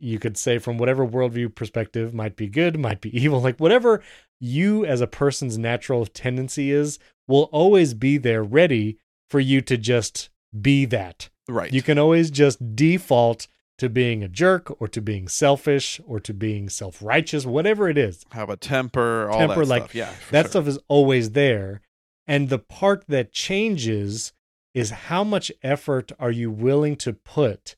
you 0.00 0.18
could 0.18 0.36
say 0.36 0.58
from 0.58 0.76
whatever 0.76 1.06
worldview 1.06 1.54
perspective 1.54 2.12
might 2.12 2.34
be 2.34 2.48
good, 2.48 2.76
might 2.80 3.00
be 3.00 3.16
evil, 3.22 3.40
like 3.40 3.60
whatever 3.60 4.02
you 4.40 4.84
as 4.84 5.00
a 5.00 5.06
person's 5.06 5.56
natural 5.56 6.04
tendency 6.06 6.72
is, 6.72 6.98
will 7.28 7.48
always 7.52 7.94
be 7.94 8.18
there 8.18 8.42
ready 8.42 8.98
for 9.30 9.38
you 9.38 9.60
to 9.60 9.76
just 9.76 10.30
be 10.58 10.84
that. 10.86 11.28
right. 11.48 11.72
You 11.72 11.82
can 11.82 11.98
always 11.98 12.30
just 12.30 12.76
default 12.76 13.46
to 13.78 13.88
being 13.88 14.22
a 14.22 14.28
jerk 14.28 14.80
or 14.80 14.86
to 14.88 15.00
being 15.00 15.28
selfish 15.28 16.00
or 16.06 16.20
to 16.20 16.32
being 16.34 16.68
self 16.68 17.02
righteous, 17.02 17.44
whatever 17.46 17.88
it 17.88 17.98
is 17.98 18.24
have 18.32 18.50
a 18.50 18.56
temper, 18.56 19.28
all 19.28 19.38
Temper, 19.38 19.64
that 19.64 19.68
like, 19.68 19.82
stuff. 19.82 19.94
Yeah, 19.94 20.12
that 20.30 20.42
sure. 20.42 20.50
stuff 20.50 20.66
is 20.68 20.78
always 20.88 21.30
there 21.30 21.82
and 22.26 22.48
the 22.48 22.58
part 22.58 23.04
that 23.08 23.32
changes 23.32 24.32
is 24.74 24.90
how 24.90 25.24
much 25.24 25.52
effort 25.62 26.12
are 26.18 26.30
you 26.30 26.50
willing 26.50 26.96
to 26.96 27.12
put 27.12 27.76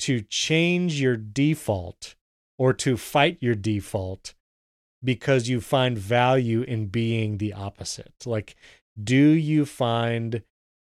to 0.00 0.20
change 0.20 1.00
your 1.00 1.16
default 1.16 2.14
or 2.58 2.72
to 2.72 2.96
fight 2.96 3.38
your 3.40 3.54
default 3.54 4.34
because 5.02 5.48
you 5.48 5.60
find 5.60 5.96
value 5.96 6.62
in 6.62 6.86
being 6.86 7.38
the 7.38 7.52
opposite 7.52 8.14
like 8.26 8.56
do 9.02 9.30
you 9.30 9.64
find 9.64 10.42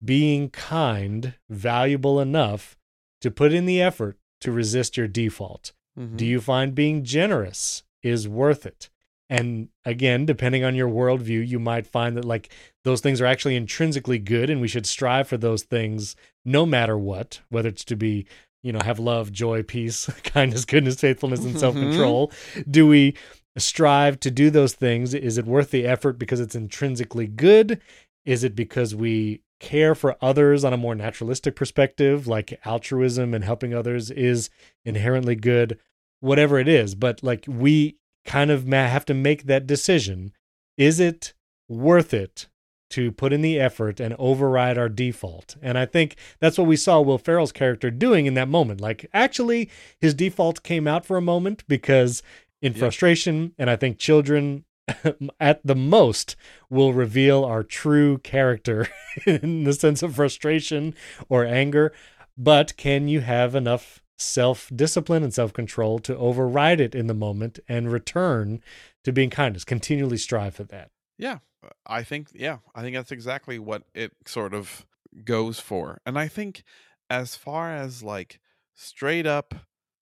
being 0.04 0.48
kind 0.50 1.34
valuable 1.48 2.20
enough 2.20 2.76
to 3.20 3.30
put 3.30 3.52
in 3.52 3.66
the 3.66 3.80
effort 3.82 4.16
to 4.40 4.52
resist 4.52 4.96
your 4.96 5.08
default 5.08 5.72
Mhm. 5.98 6.16
Do 6.16 6.24
you 6.26 6.40
find 6.40 6.74
being 6.76 7.02
generous 7.02 7.82
is 8.04 8.28
worth 8.28 8.64
it? 8.64 8.88
And 9.28 9.68
again, 9.84 10.24
depending 10.26 10.62
on 10.62 10.76
your 10.76 10.88
worldview, 10.88 11.46
you 11.46 11.58
might 11.58 11.86
find 11.88 12.16
that 12.16 12.24
like 12.24 12.50
those 12.84 13.00
things 13.00 13.20
are 13.20 13.26
actually 13.26 13.56
intrinsically 13.56 14.18
good 14.20 14.48
and 14.48 14.60
we 14.60 14.68
should 14.68 14.86
strive 14.86 15.26
for 15.26 15.36
those 15.36 15.64
things 15.64 16.14
no 16.44 16.64
matter 16.64 16.96
what, 16.96 17.40
whether 17.48 17.68
it's 17.68 17.84
to 17.86 17.96
be, 17.96 18.26
you 18.62 18.72
know, 18.72 18.78
have 18.84 19.00
love, 19.00 19.32
joy, 19.32 19.62
peace, 19.64 20.06
kindness, 20.22 20.64
goodness, 20.64 21.00
faithfulness, 21.00 21.44
and 21.44 21.56
Mhm. 21.56 21.58
self 21.58 21.74
control. 21.74 22.32
Do 22.70 22.86
we 22.86 23.14
strive 23.56 24.20
to 24.20 24.30
do 24.30 24.50
those 24.50 24.74
things? 24.74 25.14
Is 25.14 25.36
it 25.36 25.46
worth 25.46 25.72
the 25.72 25.84
effort 25.84 26.18
because 26.18 26.38
it's 26.40 26.54
intrinsically 26.54 27.26
good? 27.26 27.80
Is 28.24 28.44
it 28.44 28.54
because 28.54 28.94
we 28.94 29.40
care 29.60 29.94
for 29.94 30.16
others 30.20 30.64
on 30.64 30.72
a 30.72 30.76
more 30.76 30.94
naturalistic 30.94 31.56
perspective, 31.56 32.26
like 32.26 32.58
altruism 32.64 33.34
and 33.34 33.44
helping 33.44 33.74
others 33.74 34.10
is 34.10 34.50
inherently 34.84 35.34
good? 35.34 35.78
Whatever 36.20 36.58
it 36.58 36.68
is, 36.68 36.94
but 36.94 37.22
like 37.22 37.44
we 37.48 37.96
kind 38.24 38.50
of 38.50 38.66
have 38.68 39.04
to 39.06 39.14
make 39.14 39.44
that 39.44 39.66
decision. 39.66 40.32
Is 40.76 41.00
it 41.00 41.32
worth 41.68 42.12
it 42.12 42.48
to 42.90 43.12
put 43.12 43.32
in 43.32 43.42
the 43.42 43.60
effort 43.60 44.00
and 44.00 44.14
override 44.18 44.78
our 44.78 44.88
default? 44.88 45.56
And 45.62 45.76
I 45.78 45.86
think 45.86 46.16
that's 46.40 46.58
what 46.58 46.66
we 46.66 46.76
saw 46.76 47.00
Will 47.00 47.18
Ferrell's 47.18 47.52
character 47.52 47.90
doing 47.90 48.26
in 48.26 48.34
that 48.34 48.48
moment. 48.48 48.80
Like, 48.80 49.06
actually, 49.12 49.70
his 50.00 50.14
default 50.14 50.62
came 50.62 50.86
out 50.86 51.04
for 51.06 51.16
a 51.16 51.22
moment 51.22 51.64
because 51.68 52.22
in 52.60 52.72
Yep. 52.72 52.80
frustration, 52.80 53.52
and 53.58 53.70
I 53.70 53.76
think 53.76 53.98
children 53.98 54.64
at 55.40 55.64
the 55.64 55.74
most 55.74 56.36
will 56.70 56.92
reveal 56.92 57.44
our 57.44 57.62
true 57.62 58.18
character 58.18 58.88
in 59.26 59.64
the 59.64 59.72
sense 59.72 60.02
of 60.02 60.16
frustration 60.16 60.94
or 61.28 61.44
anger. 61.44 61.92
But 62.36 62.76
can 62.76 63.08
you 63.08 63.20
have 63.20 63.54
enough 63.54 64.02
self 64.16 64.70
discipline 64.74 65.22
and 65.22 65.34
self 65.34 65.52
control 65.52 65.98
to 66.00 66.16
override 66.16 66.80
it 66.80 66.94
in 66.94 67.06
the 67.06 67.14
moment 67.14 67.58
and 67.68 67.90
return 67.90 68.62
to 69.04 69.12
being 69.12 69.30
kindness? 69.30 69.64
Continually 69.64 70.18
strive 70.18 70.54
for 70.54 70.64
that. 70.64 70.90
Yeah, 71.18 71.38
uh, 71.64 71.70
I 71.86 72.02
think 72.02 72.28
yeah, 72.34 72.58
I 72.74 72.82
think 72.82 72.94
that's 72.96 73.12
exactly 73.12 73.58
what 73.58 73.82
it 73.94 74.12
sort 74.26 74.54
of 74.54 74.86
goes 75.24 75.58
for. 75.58 76.00
And 76.06 76.18
I 76.18 76.28
think 76.28 76.62
as 77.10 77.34
far 77.34 77.74
as 77.74 78.02
like 78.02 78.40
straight 78.74 79.26
up 79.26 79.54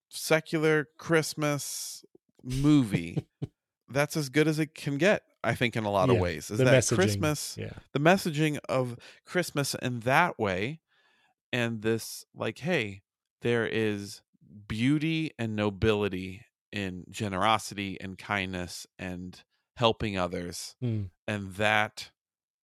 secular 0.09 0.89
Christmas 0.99 2.05
movie, 2.43 3.27
that's 3.89 4.17
as 4.17 4.29
good 4.29 4.49
as 4.49 4.59
it 4.59 4.75
can 4.75 4.99
get, 4.99 5.23
I 5.45 5.55
think 5.55 5.77
in 5.77 5.85
a 5.85 5.91
lot 5.91 6.09
Yeah, 6.09 6.15
of 6.15 6.21
ways. 6.21 6.51
Is 6.51 6.63
that 6.63 6.73
messaging. 6.81 6.95
Christmas 6.97 7.57
Yeah. 7.57 7.71
the 7.93 8.01
messaging 8.01 8.59
of 8.69 8.97
Christmas 9.25 9.75
in 9.75 10.01
that 10.01 10.39
way 10.39 10.81
and 11.53 11.83
this 11.83 12.25
like 12.35 12.59
hey, 12.59 13.03
there 13.43 13.67
is 13.67 14.23
beauty 14.69 15.33
and 15.39 15.57
nobility 15.57 16.43
in 16.73 17.05
generosity 17.11 17.99
and 18.01 18.19
kindness 18.19 18.87
and 18.99 19.45
helping 19.77 20.19
others 20.19 20.77
Mm. 20.83 21.11
and 21.29 21.55
that 21.55 22.11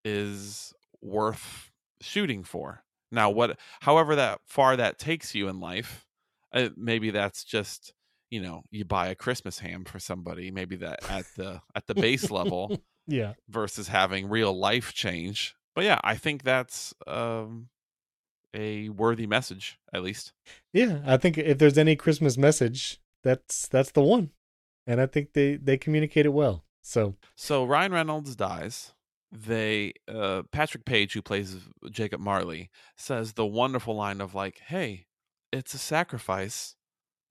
is 0.05 0.73
worth 1.01 1.71
shooting 2.01 2.43
for. 2.43 2.83
Now, 3.11 3.29
what, 3.29 3.59
however, 3.81 4.15
that 4.15 4.41
far 4.45 4.75
that 4.77 4.99
takes 4.99 5.35
you 5.35 5.47
in 5.47 5.59
life, 5.59 6.07
uh, 6.53 6.69
maybe 6.75 7.11
that's 7.11 7.43
just 7.43 7.93
you 8.33 8.41
know 8.41 8.63
you 8.71 8.83
buy 8.83 9.07
a 9.07 9.15
Christmas 9.15 9.59
ham 9.59 9.85
for 9.85 9.99
somebody. 9.99 10.49
Maybe 10.51 10.75
that 10.77 10.99
at 11.09 11.25
the 11.37 11.61
at 11.75 11.85
the 11.87 11.93
base 11.95 12.31
level 12.31 12.79
Yeah. 13.07 13.33
versus 13.49 13.87
having 13.89 14.29
real 14.29 14.53
life 14.57 14.93
change. 14.93 15.55
But 15.75 15.83
yeah, 15.85 15.99
I 16.03 16.15
think 16.15 16.43
that's 16.43 16.93
um, 17.05 17.67
a 18.53 18.89
worthy 18.89 19.27
message, 19.27 19.77
at 19.93 20.03
least. 20.03 20.33
Yeah. 20.71 20.99
I 21.05 21.17
think 21.17 21.37
if 21.37 21.57
there's 21.57 21.77
any 21.77 21.95
Christmas 21.95 22.37
message, 22.37 22.99
that's 23.23 23.67
that's 23.67 23.91
the 23.91 24.01
one. 24.01 24.31
And 24.87 24.99
I 25.01 25.05
think 25.05 25.33
they 25.33 25.55
they 25.57 25.77
communicate 25.77 26.25
it 26.25 26.33
well. 26.33 26.63
So 26.81 27.15
So 27.35 27.65
Ryan 27.65 27.91
Reynolds 27.93 28.35
dies. 28.35 28.93
They 29.31 29.93
uh 30.07 30.43
Patrick 30.51 30.85
Page, 30.85 31.13
who 31.13 31.21
plays 31.21 31.57
Jacob 31.91 32.19
Marley, 32.21 32.69
says 32.97 33.33
the 33.33 33.45
wonderful 33.45 33.95
line 33.95 34.21
of 34.21 34.33
like, 34.35 34.59
"Hey, 34.67 35.07
it's 35.51 35.73
a 35.73 35.79
sacrifice, 35.79 36.75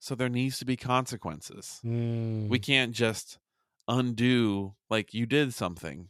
so 0.03 0.15
there 0.15 0.27
needs 0.27 0.59
to 0.59 0.65
be 0.65 0.75
consequences. 0.75 1.79
mm, 1.85 2.49
We 2.49 2.59
can't 2.59 2.91
just 2.91 3.39
undo 3.87 4.75
like 4.89 5.13
you 5.13 5.25
did 5.25 5.53
something. 5.53 6.09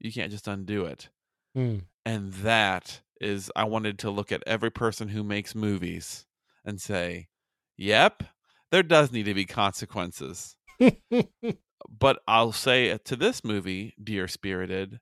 You 0.00 0.12
can't 0.12 0.32
just 0.32 0.48
undo 0.48 0.84
it." 0.86 1.08
mm. 1.56 1.82
And 2.04 2.32
that 2.32 3.00
is 3.20 3.50
I 3.54 3.64
wanted 3.64 3.98
to 4.00 4.10
look 4.10 4.32
at 4.32 4.42
every 4.46 4.70
person 4.70 5.08
who 5.08 5.22
makes 5.22 5.54
movies 5.54 6.26
and 6.64 6.80
say, 6.80 7.28
"Yep, 7.76 8.24
there 8.70 8.82
does 8.82 9.12
need 9.12 9.24
to 9.26 9.34
be 9.34 9.44
consequences." 9.44 10.56
but 11.88 12.20
I'll 12.26 12.52
say 12.52 12.96
to 12.96 13.16
this 13.16 13.44
movie, 13.44 13.94
Dear 14.02 14.26
Spirited, 14.26 14.98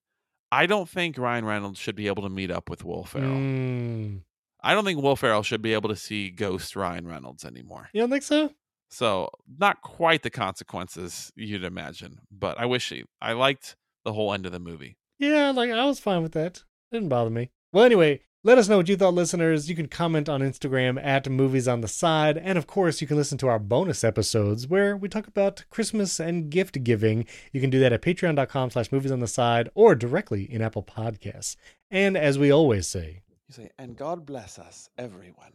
I 0.53 0.67
don't 0.67 0.89
think 0.89 1.17
Ryan 1.19 1.45
Reynolds 1.45 1.79
should 1.79 1.97
be 1.97 2.07
able 2.07 2.23
to 2.23 2.29
meet 2.29 2.51
up 2.51 2.69
with 2.69 2.85
Will 2.85 3.05
Ferrell. 3.05 3.31
Mm. 3.31 4.21
I 4.67 4.75
don't 4.75 4.85
think 4.85 5.01
Will 5.01 5.15
Ferrell 5.15 5.45
should 5.45 5.63
be 5.63 5.75
able 5.75 5.91
to 5.91 5.95
see 5.95 6.29
Ghost 6.29 6.75
Ryan 6.75 7.07
Reynolds 7.07 7.45
anymore. 7.45 7.89
You 7.93 8.01
don't 8.01 8.11
think 8.11 8.25
so? 8.25 8.51
So 8.89 9.29
not 9.61 9.81
quite 9.81 10.25
the 10.25 10.31
consequences 10.31 11.33
you'd 11.37 11.63
imagine, 11.63 12.19
but 12.33 12.59
I 12.59 12.67
wish 12.67 12.89
he, 12.89 13.05
I 13.23 13.35
liked 13.35 13.77
the 14.05 14.13
whole 14.13 14.35
end 14.35 14.45
of 14.45 14.51
the 14.51 14.59
movie. 14.59 14.97
Yeah, 15.21 15.53
like 15.53 15.71
I 15.71 15.85
was 15.85 16.01
fine 16.01 16.25
with 16.25 16.33
that. 16.33 16.65
Didn't 16.91 17.11
bother 17.11 17.31
me. 17.31 17.53
Well, 17.73 17.85
anyway, 17.85 18.23
let 18.43 18.59
us 18.59 18.69
know 18.69 18.79
what 18.79 18.89
you 18.89 18.97
thought, 18.97 19.15
listeners. 19.15 19.71
You 19.71 19.77
can 19.77 19.87
comment 19.87 20.29
on 20.29 20.41
Instagram 20.41 21.01
at 21.01 21.29
Movies 21.29 21.69
on 21.69 21.81
the 21.81 21.87
Side, 21.87 22.37
and 22.37 22.59
of 22.59 22.67
course, 22.67 23.01
you 23.01 23.07
can 23.07 23.17
listen 23.17 23.39
to 23.39 23.49
our 23.49 23.61
bonus 23.61 24.03
episodes 24.03 24.67
where 24.67 24.97
we 24.97 25.09
talk 25.09 25.29
about 25.29 25.65
Christmas 25.71 26.19
and 26.19 26.51
gift 26.51 26.83
giving. 26.83 27.25
You 27.53 27.61
can 27.61 27.71
do 27.71 27.79
that 27.79 27.93
at 27.93 28.03
Patreon.com/slash 28.03 28.91
Movies 28.91 29.13
on 29.13 29.21
the 29.21 29.29
Side 29.29 29.69
or 29.77 29.95
directly 29.95 30.43
in 30.53 30.61
Apple 30.61 30.83
Podcasts. 30.83 31.55
And 31.89 32.17
as 32.17 32.37
we 32.37 32.51
always 32.51 32.89
say, 32.89 33.23
You 33.49 33.55
say, 33.55 33.71
and 33.79 33.97
God 33.97 34.27
bless 34.27 34.59
us, 34.59 34.91
everyone. 34.99 35.53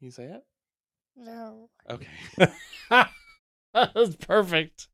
You 0.00 0.10
say 0.10 0.24
it? 0.24 0.44
No. 1.16 1.70
Okay. 1.88 2.06
that 2.90 3.94
was 3.94 4.16
perfect. 4.16 4.88